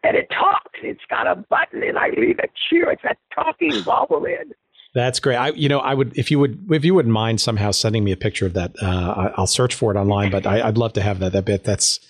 [0.05, 0.79] and it talks.
[0.83, 2.91] It's got a button, and I leave a cheer.
[2.91, 4.53] It's a talking bobblehead.
[4.95, 5.37] That's great.
[5.37, 8.13] I, you know, I would if you would if you wouldn't mind somehow sending me
[8.13, 8.75] a picture of that.
[8.83, 11.33] Uh, I'll search for it online, but I, would love to have that.
[11.33, 11.65] That bit.
[11.65, 12.01] That's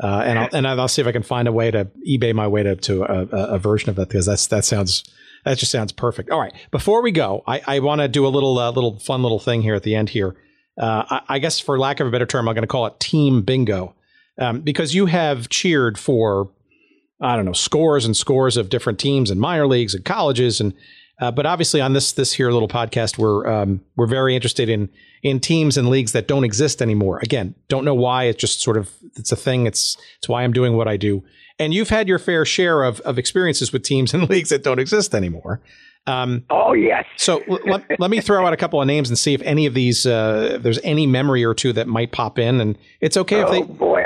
[0.00, 2.46] uh, and I'll and I'll see if I can find a way to eBay my
[2.46, 5.04] way to to a, a version of that because that's that sounds
[5.44, 6.30] that just sounds perfect.
[6.30, 9.22] All right, before we go, I, I want to do a little uh, little fun
[9.22, 10.36] little thing here at the end here.
[10.78, 13.00] Uh, I, I, guess for lack of a better term, I'm going to call it
[13.00, 13.96] team bingo
[14.38, 16.50] um, because you have cheered for
[17.20, 20.60] I don't know, scores and scores of different teams in minor leagues and colleges.
[20.60, 20.74] And
[21.20, 24.88] uh, but obviously on this this here little podcast, we're um, we're very interested in
[25.22, 27.18] in teams and leagues that don't exist anymore.
[27.22, 28.24] Again, don't know why.
[28.24, 29.66] It's just sort of it's a thing.
[29.66, 31.24] It's it's why I'm doing what I do.
[31.58, 34.78] And you've had your fair share of of experiences with teams and leagues that don't
[34.78, 35.60] exist anymore.
[36.08, 37.04] Um, oh yes.
[37.16, 39.74] so let, let me throw out a couple of names and see if any of
[39.74, 43.42] these, uh, if there's any memory or two that might pop in, and it's okay
[43.42, 43.62] oh, if they.
[43.74, 43.97] boy,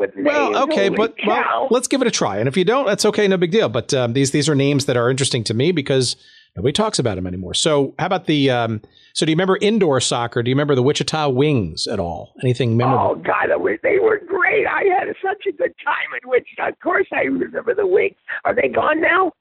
[0.00, 2.38] With Well, okay, but well, let's give it a try.
[2.38, 3.68] And if you don't, that's okay, no big deal.
[3.68, 6.16] But um, these these are names that are interesting to me because
[6.56, 7.54] nobody talks about them anymore.
[7.54, 8.50] So, how about the?
[8.50, 8.80] Um,
[9.12, 10.42] so, do you remember indoor soccer?
[10.42, 12.32] Do you remember the Wichita Wings at all?
[12.42, 13.10] Anything memorable?
[13.10, 13.50] Oh God,
[13.82, 14.66] they were great.
[14.66, 16.68] I had such a good time in Wichita.
[16.68, 18.16] Of course, I remember the Wings.
[18.44, 19.32] Are they gone now?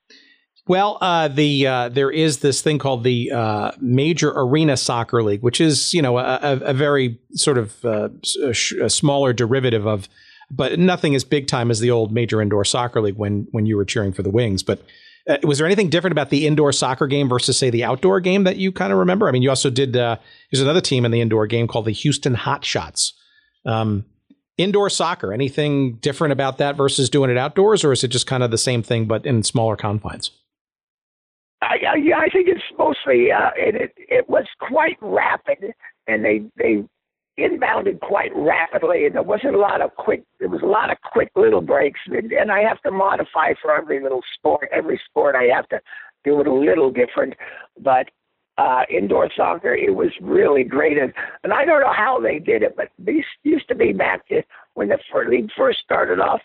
[0.69, 5.41] Well, uh, the uh, there is this thing called the uh, Major Arena Soccer League,
[5.41, 8.09] which is you know a, a very sort of uh,
[8.45, 10.07] a smaller derivative of,
[10.51, 13.77] but nothing as big time as the old Major Indoor Soccer League when when you
[13.77, 14.63] were cheering for the Wings.
[14.63, 14.81] But
[15.27, 18.45] uh, was there anything different about the indoor soccer game versus say the outdoor game
[18.45, 19.27] that you kind of remember?
[19.27, 19.95] I mean, you also did.
[19.95, 20.17] Uh,
[20.51, 23.13] there's another team in the indoor game called the Houston Hot Shots.
[23.65, 24.05] Um,
[24.57, 25.33] indoor soccer.
[25.33, 28.57] Anything different about that versus doing it outdoors, or is it just kind of the
[28.57, 30.31] same thing but in smaller confines?
[31.61, 35.73] I, I, I think it's mostly uh, it, it it was quite rapid,
[36.07, 36.83] and they they
[37.39, 40.23] inbounded quite rapidly, there wasn't a lot of quick.
[40.39, 43.75] There was a lot of quick little breaks, and, and I have to modify for
[43.75, 44.69] every little sport.
[44.71, 45.79] Every sport I have to
[46.23, 47.33] do it a little different,
[47.79, 48.09] but
[48.57, 50.97] uh, indoor soccer, it was really great.
[50.97, 51.13] And,
[51.43, 54.41] and I don't know how they did it, but these used to be back to
[54.73, 54.97] when the
[55.29, 56.41] league first started off.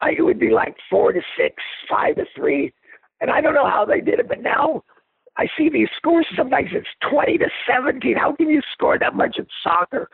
[0.00, 1.54] I, it would be like four to six,
[1.88, 2.72] five to three,
[3.20, 4.82] and I don't know how they did it, but now
[5.38, 6.26] I see these scores.
[6.36, 8.16] Sometimes it's 20 to 17.
[8.16, 10.10] How can you score that much in soccer?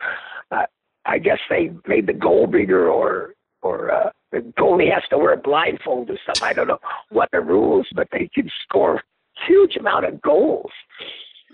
[0.51, 0.65] Uh,
[1.05, 5.33] I guess they made the goal bigger, or or uh, the goalie has to wear
[5.33, 6.43] a blindfold or something.
[6.43, 9.01] I don't know what the rules, but they can score
[9.47, 10.71] huge amount of goals.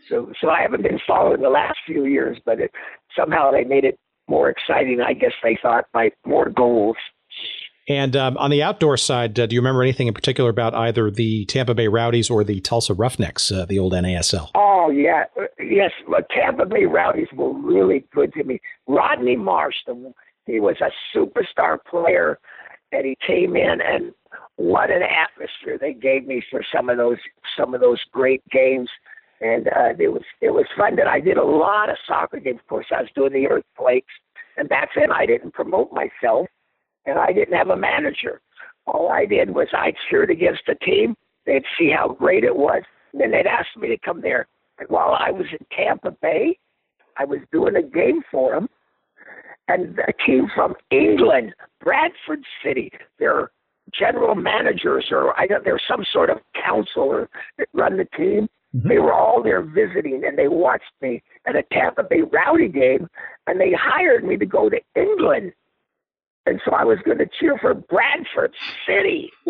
[0.09, 2.71] So so I haven't been following the last few years, but it,
[3.17, 3.97] somehow they made it
[4.27, 4.99] more exciting.
[5.01, 6.97] I guess they thought by more goals.
[7.87, 11.09] And um, on the outdoor side, uh, do you remember anything in particular about either
[11.09, 14.49] the Tampa Bay Rowdies or the Tulsa Roughnecks, uh, the old NASL?
[14.53, 15.91] Oh yeah, uh, yes.
[16.07, 18.59] Well, Tampa Bay Rowdies were really good to me.
[18.87, 20.13] Rodney Marsh, the,
[20.45, 22.39] he was a superstar player,
[22.91, 24.13] and he came in and
[24.57, 27.17] what an atmosphere they gave me for some of those
[27.57, 28.89] some of those great games.
[29.41, 32.59] And uh, it was it was fun that I did a lot of soccer games.
[32.59, 34.13] Of course, I was doing the earthquakes,
[34.55, 36.47] and back then I didn't promote myself
[37.05, 38.41] and I didn't have a manager.
[38.85, 41.15] All I did was I cheered against the team.
[41.45, 42.83] They'd see how great it was.
[43.13, 44.47] And then they'd ask me to come there.
[44.79, 46.57] And while I was in Tampa Bay,
[47.17, 48.69] I was doing a game for them.
[49.67, 53.51] And a team from England, Bradford City, their
[53.93, 58.47] general managers or I don't, there's some sort of counselor that run the team.
[58.75, 58.87] Mm-hmm.
[58.87, 63.07] They were all there visiting and they watched me at a Tampa Bay Rowdy game
[63.47, 65.53] and they hired me to go to England
[66.45, 68.53] and so I was going to cheer for Bradford
[68.87, 69.31] City.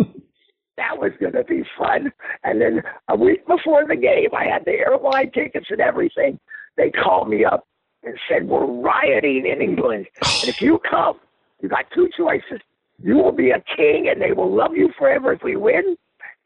[0.78, 2.12] that was going to be fun.
[2.44, 6.40] And then a week before the game, I had the airline tickets and everything.
[6.78, 7.68] They called me up
[8.04, 10.08] and said, We're rioting in England.
[10.42, 11.20] And if you come,
[11.62, 12.60] you got two choices.
[12.98, 15.96] You will be a king and they will love you forever if we win.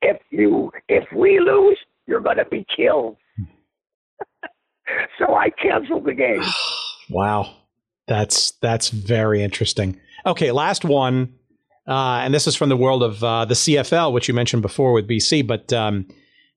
[0.01, 3.15] If you if we lose, you're gonna be killed.
[5.17, 6.43] so I canceled the game.
[7.09, 7.55] wow.
[8.07, 9.99] That's that's very interesting.
[10.25, 11.33] Okay, last one,
[11.87, 14.93] uh, and this is from the world of uh, the CFL, which you mentioned before
[14.93, 16.07] with BC, but um,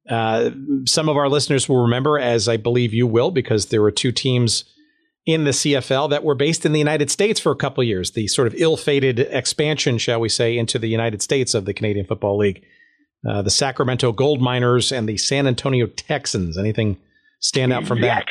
[0.09, 0.51] uh,
[0.87, 4.13] some of our listeners will remember, as I believe you will, because there were two
[4.13, 4.65] teams
[5.27, 8.13] in the CFL that were based in the United States for a couple years.
[8.13, 12.07] The sort of ill-fated expansion, shall we say, into the United States of the Canadian
[12.07, 12.65] Football League.
[13.29, 16.57] Uh, the Sacramento Gold Miners and the San Antonio Texans.
[16.57, 16.97] Anything
[17.41, 18.25] stand out from that?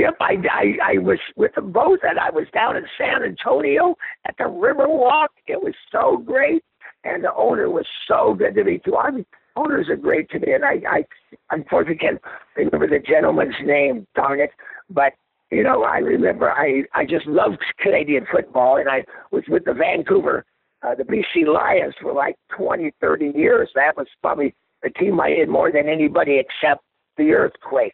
[0.00, 3.96] Yep, I, I I was with them both, and I was down in San Antonio
[4.26, 5.28] at the Riverwalk.
[5.46, 6.64] It was so great,
[7.04, 8.96] and the owner was so good to me too.
[8.96, 9.26] I mean,
[9.56, 11.04] owners are great to me, and I I
[11.50, 12.20] unfortunately can't
[12.56, 14.06] remember the gentleman's name.
[14.14, 14.52] Darn it!
[14.88, 15.12] But
[15.50, 19.74] you know, I remember I I just loved Canadian football, and I was with the
[19.74, 20.46] Vancouver,
[20.82, 23.68] uh, the BC Lions for like twenty, thirty years.
[23.74, 26.82] That was probably the team I did more than anybody except
[27.18, 27.92] the earthquake.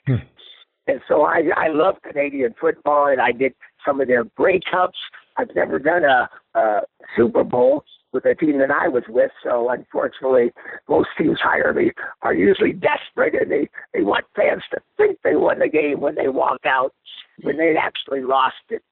[0.86, 4.98] And so I, I love Canadian football, and I did some of their Grey Cups.
[5.36, 6.28] I've never done a,
[6.58, 6.80] a
[7.16, 10.52] Super Bowl with a team that I was with, so unfortunately,
[10.88, 15.36] most teams hire me are usually desperate, and they they want fans to think they
[15.36, 16.94] won the game when they walk out
[17.42, 18.82] when they actually lost it.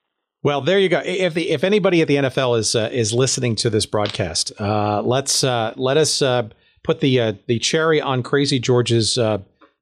[0.43, 1.01] Well, there you go.
[1.03, 5.01] If the, if anybody at the NFL is uh, is listening to this broadcast, uh,
[5.01, 6.49] let's uh, let us uh,
[6.83, 9.17] put the uh, the cherry on Krazy George's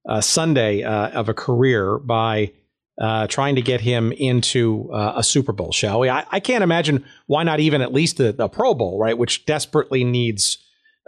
[0.09, 2.53] uh, Sunday uh, of a career by
[3.01, 6.09] uh, trying to get him into uh, a Super Bowl, shall we?
[6.09, 9.17] I, I, can't imagine why not even at least a, a Pro Bowl, right?
[9.17, 10.59] Which desperately needs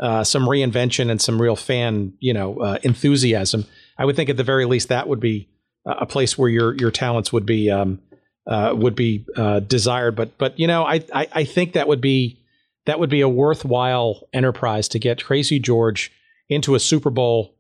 [0.01, 3.67] uh, some reinvention and some real fan, you know, uh, enthusiasm.
[3.99, 5.49] I would think at the very least that would be
[5.87, 8.01] a place where your your talents would be um,
[8.47, 9.27] would be
[9.69, 10.17] desired.
[10.17, 12.41] But but you know, I, I, I think that would be
[12.87, 16.11] that would be a worthwhile enterprise to get Krazy George
[16.49, 17.54] into a Super Bowl.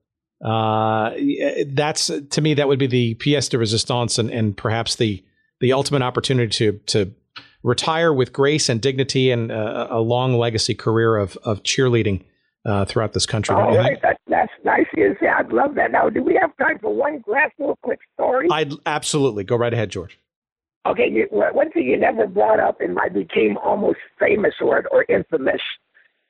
[0.44, 1.12] Uh,
[1.68, 5.24] that's to me that would be the pièce de résistance and, and perhaps the
[5.60, 7.12] the ultimate opportunity to to
[7.62, 12.22] retire with grace and dignity and uh, a long legacy career of of cheerleading
[12.66, 13.54] uh, throughout this country.
[13.54, 14.86] All right, that, that's nice.
[14.96, 15.90] Yes, yeah, I'd love that.
[15.90, 18.48] Now, do we have time for one last little quick story?
[18.50, 20.18] I'd absolutely go right ahead, George.
[20.86, 25.06] Okay, you, one thing you never brought up and I became almost famous or or
[25.08, 25.62] infamous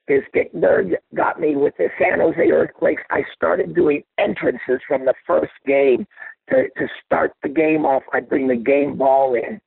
[0.09, 3.03] is Dick Berg got me with the San Jose Earthquakes.
[3.11, 6.07] I started doing entrances from the first game
[6.51, 8.03] to to start the game off.
[8.13, 9.61] I bring the game ball in,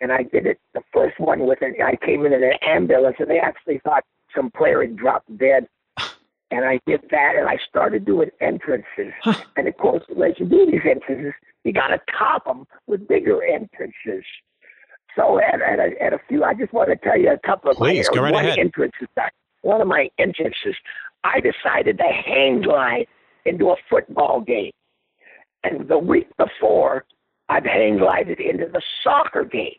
[0.00, 1.76] and I did it the first one with it.
[1.82, 5.66] I came in in an ambulance, and they actually thought some player had dropped dead.
[6.50, 9.14] And I did that, and I started doing entrances.
[9.56, 11.32] and of course, as you do these entrances,
[11.64, 14.22] you got to top them with bigger entrances.
[15.16, 17.70] So at, at, a, at a few, I just want to tell you a couple
[17.70, 18.58] of Please, my go right one ahead.
[18.58, 19.08] entrances.
[19.62, 20.76] One of my entrances,
[21.24, 23.06] I decided to hang glide
[23.44, 24.72] into a football game.
[25.64, 27.04] And the week before,
[27.48, 29.76] I'd hang glided into the soccer game.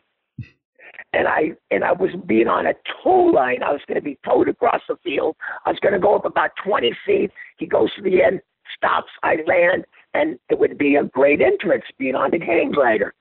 [1.12, 3.62] And I and I was being on a tow line.
[3.62, 5.36] I was going to be towed across the field.
[5.64, 7.30] I was going to go up about 20 feet.
[7.56, 8.40] He goes to the end,
[8.76, 9.10] stops.
[9.22, 13.14] I land, and it would be a great entrance being on the hang glider.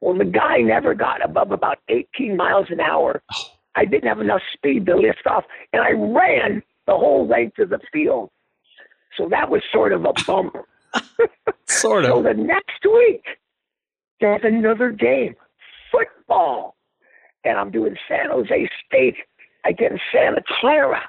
[0.00, 3.22] Well, the guy never got above about 18 miles an hour.
[3.34, 3.57] Oh.
[3.78, 7.70] I didn't have enough speed to lift off, and I ran the whole length of
[7.70, 8.30] the field.
[9.16, 10.64] So that was sort of a bummer.
[11.66, 12.10] Sort of.
[12.10, 13.22] So the next week,
[14.20, 15.34] there's another game,
[15.92, 16.76] football.
[17.44, 19.16] And I'm doing San Jose State
[19.64, 21.02] against Santa Clara.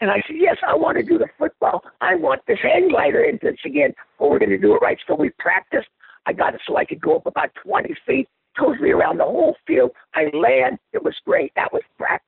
[0.00, 1.82] And I said, yes, I want to do the football.
[2.00, 3.94] I want this hang glider entrance again.
[4.18, 4.98] But we're going to do it right.
[5.06, 5.88] So we practiced.
[6.26, 8.28] I got it so I could go up about 20 feet,
[8.58, 9.92] tows me around the whole field.
[10.14, 10.78] I land.
[10.92, 11.52] It was great.
[11.56, 12.26] That was practice.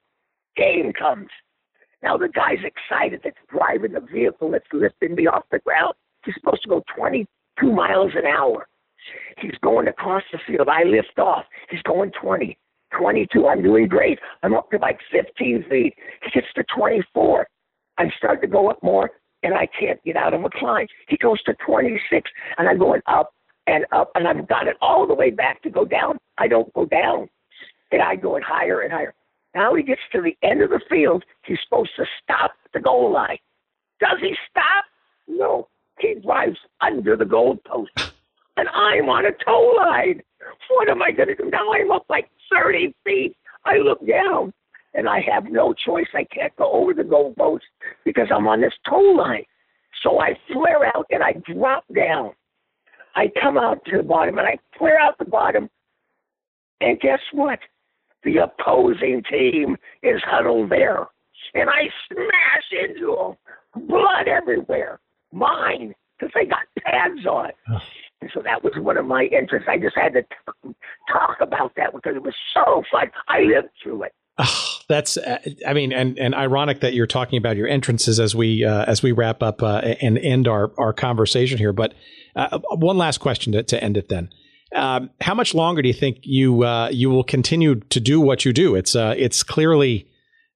[0.56, 1.28] Game comes.
[2.02, 5.94] Now the guy's excited that's driving the vehicle that's lifting me off the ground.
[6.24, 8.66] He's supposed to go 22 miles an hour.
[9.38, 10.68] He's going across the field.
[10.68, 11.44] I lift off.
[11.70, 12.56] He's going 20,
[12.98, 13.46] 22.
[13.46, 14.18] I'm doing great.
[14.42, 15.94] I'm up to like 15 feet.
[16.22, 17.46] He gets to 24.
[17.98, 19.10] I'm starting to go up more,
[19.42, 20.86] and I can't get out of a climb.
[21.08, 23.32] He goes to 26, and I'm going up
[23.66, 26.18] and up, and I've got it all the way back to go down.
[26.38, 27.28] I don't go down,
[27.92, 29.14] and I going higher and higher.
[29.54, 31.24] Now he gets to the end of the field.
[31.44, 33.38] He's supposed to stop at the goal line.
[34.00, 34.84] Does he stop?
[35.28, 35.68] No.
[36.00, 37.92] He drives under the goal post.
[38.56, 40.20] And I'm on a tow line.
[40.70, 41.50] What am I going to do?
[41.50, 43.36] Now I'm up like 30 feet.
[43.64, 44.52] I look down
[44.94, 46.06] and I have no choice.
[46.14, 47.64] I can't go over the goal post
[48.04, 49.44] because I'm on this tow line.
[50.02, 52.32] So I flare out and I drop down.
[53.16, 55.68] I come out to the bottom and I clear out the bottom.
[56.80, 57.58] And guess what?
[58.24, 61.06] The opposing team is huddled there.
[61.54, 63.14] And I smash into
[63.74, 63.86] them.
[63.88, 65.00] Blood everywhere.
[65.32, 67.50] Mine, because they got pads on.
[68.20, 69.68] And so that was one of my interests.
[69.70, 70.74] I just had to t-
[71.12, 73.10] talk about that because it was so fun.
[73.28, 74.12] I lived through it.
[74.38, 78.34] Oh, that's uh, I mean, and and ironic that you're talking about your entrances as
[78.34, 81.72] we uh, as we wrap up uh, and end our our conversation here.
[81.72, 81.94] But
[82.36, 84.30] uh, one last question to, to end it then.
[84.74, 88.44] Um, how much longer do you think you uh, you will continue to do what
[88.44, 88.74] you do?
[88.74, 90.08] It's uh, it's clearly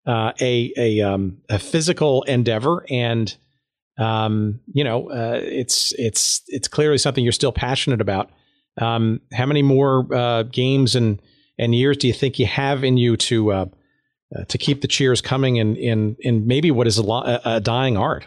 [0.06, 3.34] a a, um, a physical endeavor, and
[3.98, 8.30] um, you know uh, it's it's it's clearly something you're still passionate about.
[8.80, 11.20] Um, how many more uh, games and
[11.58, 13.66] and years do you think you have in you to uh,
[14.34, 17.60] uh, to keep the cheers coming in in in maybe what is a, lo- a,
[17.60, 18.26] dying art?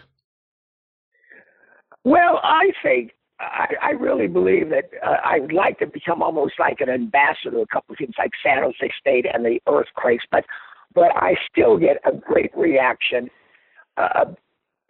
[2.04, 6.82] Well, I think I, I really believe that uh, I'd like to become almost like
[6.82, 10.46] an ambassador to a couple of teams like San Jose State and the Earthquakes, but
[10.94, 13.30] but I still get a great reaction
[13.98, 14.26] uh,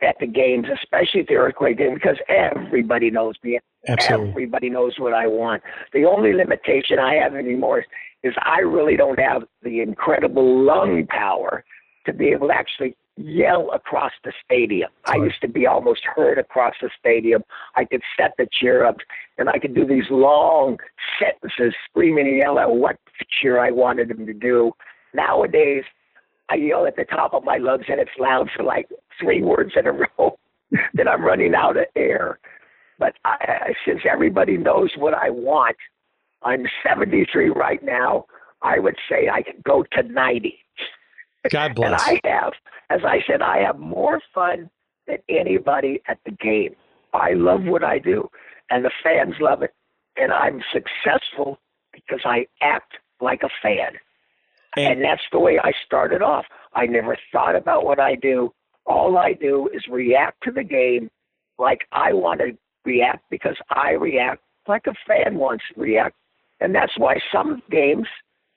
[0.02, 3.60] at the games, especially at the Earthquake game, because everybody knows me.
[3.88, 4.30] Absolutely.
[4.30, 5.62] Everybody knows what I want.
[5.94, 7.86] The only limitation I have anymore is,
[8.24, 11.64] is I really don't have the incredible lung power
[12.06, 14.90] to be able to actually yell across the stadium.
[15.06, 17.44] I used to be almost heard across the stadium.
[17.76, 18.98] I could set the cheer up
[19.38, 20.78] and I could do these long
[21.20, 22.98] sentences, screaming and yell at what
[23.42, 24.72] cheer I wanted them to do.
[25.14, 25.84] Nowadays,
[26.50, 28.90] I yell at the top of my lungs and it's loud for like
[29.20, 30.38] three words in a row.
[30.94, 32.40] then I'm running out of air.
[32.98, 35.76] But I, I, since everybody knows what I want,
[36.44, 38.26] I'm 73 right now.
[38.62, 40.58] I would say I could go to 90.
[41.50, 42.08] God bless.
[42.08, 42.20] And.
[42.24, 42.54] I have,
[42.90, 44.70] as I said, I have more fun
[45.08, 46.76] than anybody at the game.
[47.14, 48.30] I love what I do,
[48.70, 49.74] and the fans love it.
[50.18, 51.60] And I'm successful
[51.92, 53.94] because I act like a fan.
[54.76, 56.46] And, and that's the way I started off.
[56.74, 58.54] I never thought about what I do.
[58.86, 61.10] All I do is react to the game
[61.58, 66.16] like I want to react because I react like a fan wants to react.
[66.62, 68.08] And that's why some games,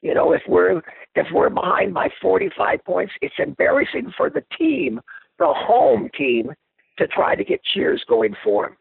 [0.03, 0.83] you know, if we're
[1.15, 5.01] if we're behind by 45 points, it's embarrassing for the team,
[5.39, 6.53] the home team,
[6.99, 8.77] to try to get cheers going for them.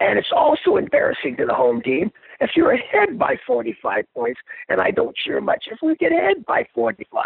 [0.00, 2.10] And it's also embarrassing to the home team
[2.40, 6.44] if you're ahead by 45 points, and I don't cheer much if we get ahead
[6.46, 7.24] by 45.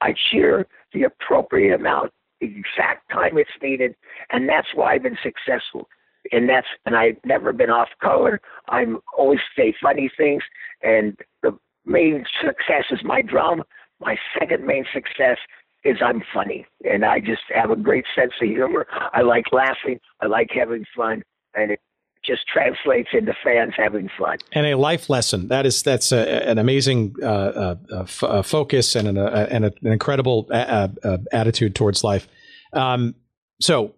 [0.00, 3.94] I cheer the appropriate amount, the exact time it's needed,
[4.30, 5.88] and that's why I've been successful.
[6.32, 8.40] And that's and I've never been off color.
[8.68, 10.42] I'm always say funny things,
[10.82, 13.62] and the main success is my drum.
[14.00, 15.38] My second main success
[15.84, 18.86] is I'm funny, and I just have a great sense of humor.
[19.12, 19.98] I like laughing.
[20.20, 21.22] I like having fun,
[21.54, 21.80] and it
[22.24, 24.38] just translates into fans having fun.
[24.52, 25.48] And a life lesson.
[25.48, 29.46] That is that's a, an amazing uh, uh, uh f- uh, focus and an, uh,
[29.50, 30.88] and an incredible uh,
[31.32, 32.28] attitude towards life.
[32.72, 33.14] Um,
[33.60, 33.94] so,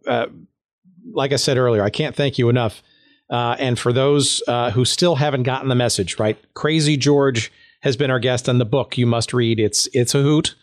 [1.13, 2.83] like I said earlier, I can't thank you enough.
[3.31, 4.43] and for those
[4.73, 6.39] who still haven't gotten the message, right?
[6.55, 7.51] Krazy George
[7.81, 9.59] has been our guest on the book you must read.
[9.59, 10.55] It's it's a hoot.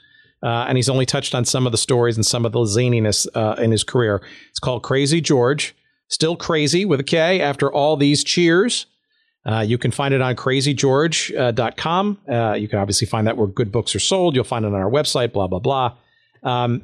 [0.41, 3.72] and he's only touched on some of the stories and some of the zaniness in
[3.72, 4.22] his career.
[4.49, 5.76] It's called Krazy George
[6.10, 8.88] Still crazy with a K after all these cheers.
[9.45, 12.18] Uh, you can find it on krazygeorge.com.
[12.28, 14.36] Uh, you can obviously find that where good books are sold.
[14.36, 15.95] You'll find it on our website, blah, blah, blah.
[16.44, 16.82] Um,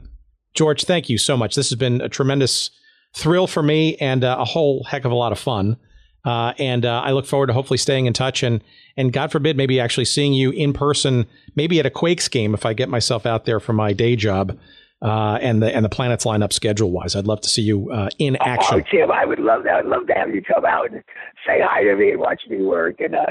[0.53, 1.55] George, thank you so much.
[1.55, 2.69] This has been a tremendous
[3.15, 5.77] thrill for me and uh, a whole heck of a lot of fun.
[6.23, 8.63] Uh, and uh, I look forward to hopefully staying in touch and,
[8.97, 12.65] and God forbid, maybe actually seeing you in person, maybe at a Quakes game if
[12.65, 14.57] I get myself out there for my day job
[15.01, 17.15] uh, and the and the planets line up schedule wise.
[17.15, 18.79] I'd love to see you uh, in oh, action.
[18.79, 19.75] Oh, Tim, I would love that.
[19.75, 21.03] I'd love to have you come out and
[21.45, 23.25] say hi to me and watch me work, and uh,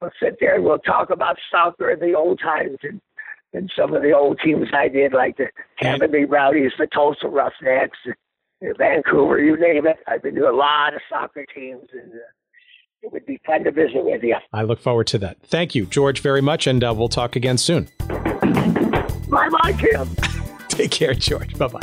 [0.00, 3.00] we'll sit there and we'll talk about soccer and the old times and
[3.54, 5.48] and some of the old teams I did, like the
[5.80, 7.98] Tampa Bay Rowdies, the Tulsa Roughnecks,
[8.78, 9.96] Vancouver, you name it.
[10.06, 12.12] I've been to a lot of soccer teams and.
[12.12, 12.24] Uh,
[13.02, 14.36] it would be fun to visit with you.
[14.52, 15.38] I look forward to that.
[15.42, 17.88] Thank you, George, very much, and uh, we'll talk again soon.
[19.28, 20.08] Bye bye, Tim.
[20.68, 21.58] Take care, George.
[21.58, 21.80] Bye bye.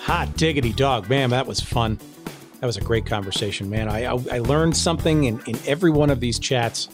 [0.00, 1.98] Hot diggity dog, man, that was fun.
[2.60, 3.88] That was a great conversation, man.
[3.88, 6.88] I I, I learned something in, in every one of these chats,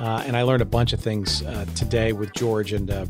[0.00, 2.72] uh, and I learned a bunch of things uh, today with George.
[2.72, 3.04] And uh,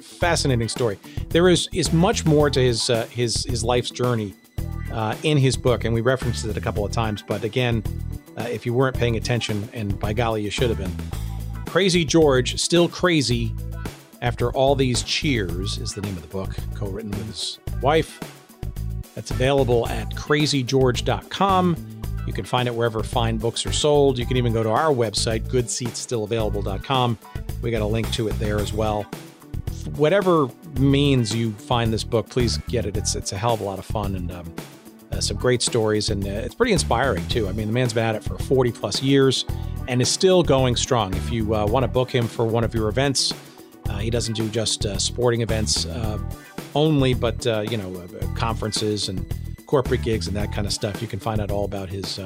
[0.00, 0.96] fascinating story.
[1.30, 4.32] There is is much more to his uh, his his life's journey
[4.92, 7.24] uh, in his book, and we referenced it a couple of times.
[7.26, 7.82] But again,
[8.38, 10.94] uh, if you weren't paying attention, and by golly, you should have been.
[11.64, 13.52] Krazy George, still crazy
[14.20, 18.20] after all these cheers, is the name of the book, co written with his wife.
[19.16, 22.01] That's available at krazygeorge.com.
[22.26, 24.18] You can find it wherever fine books are sold.
[24.18, 27.18] You can even go to our website, goodseatsstillavailable.com.
[27.62, 29.04] We got a link to it there as well.
[29.96, 32.96] Whatever means you find this book, please get it.
[32.96, 34.54] It's it's a hell of a lot of fun and um,
[35.12, 37.48] uh, some great stories, and uh, it's pretty inspiring too.
[37.48, 39.44] I mean, the man's been at it for 40 plus years
[39.88, 41.14] and is still going strong.
[41.14, 43.34] If you uh, want to book him for one of your events,
[43.88, 46.18] uh, he doesn't do just uh, sporting events uh,
[46.74, 49.26] only, but you know, conferences and
[49.72, 51.00] corporate gigs and that kind of stuff.
[51.00, 52.20] You can find out all about his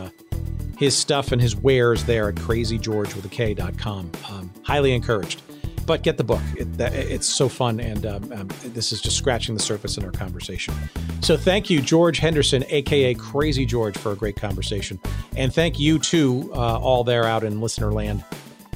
[0.77, 4.13] his stuff and his wares there at crazygeorgewithak.com.
[4.29, 5.41] Um, highly encouraged
[5.87, 6.43] but get the book.
[6.57, 10.11] It, it's so fun, and um, um, this is just scratching the surface in our
[10.11, 10.75] conversation.
[11.23, 14.99] So thank you, George Henderson, aka Krazy George, for a great conversation,
[15.37, 18.25] and thank you too, uh, all there out in listener land,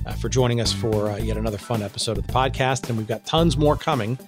[0.07, 2.89] uh, for joining us for uh, yet another fun episode of the podcast.
[2.89, 4.19] And we've got tons more coming,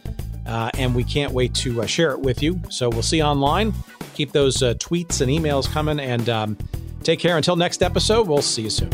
[0.47, 2.61] uh, and we can't wait to uh, share it with you.
[2.69, 3.73] So we'll see you online.
[4.23, 6.57] Keep those uh, tweets and emails coming, and um,
[7.03, 7.37] take care.
[7.37, 8.89] Until next episode, we'll see you soon.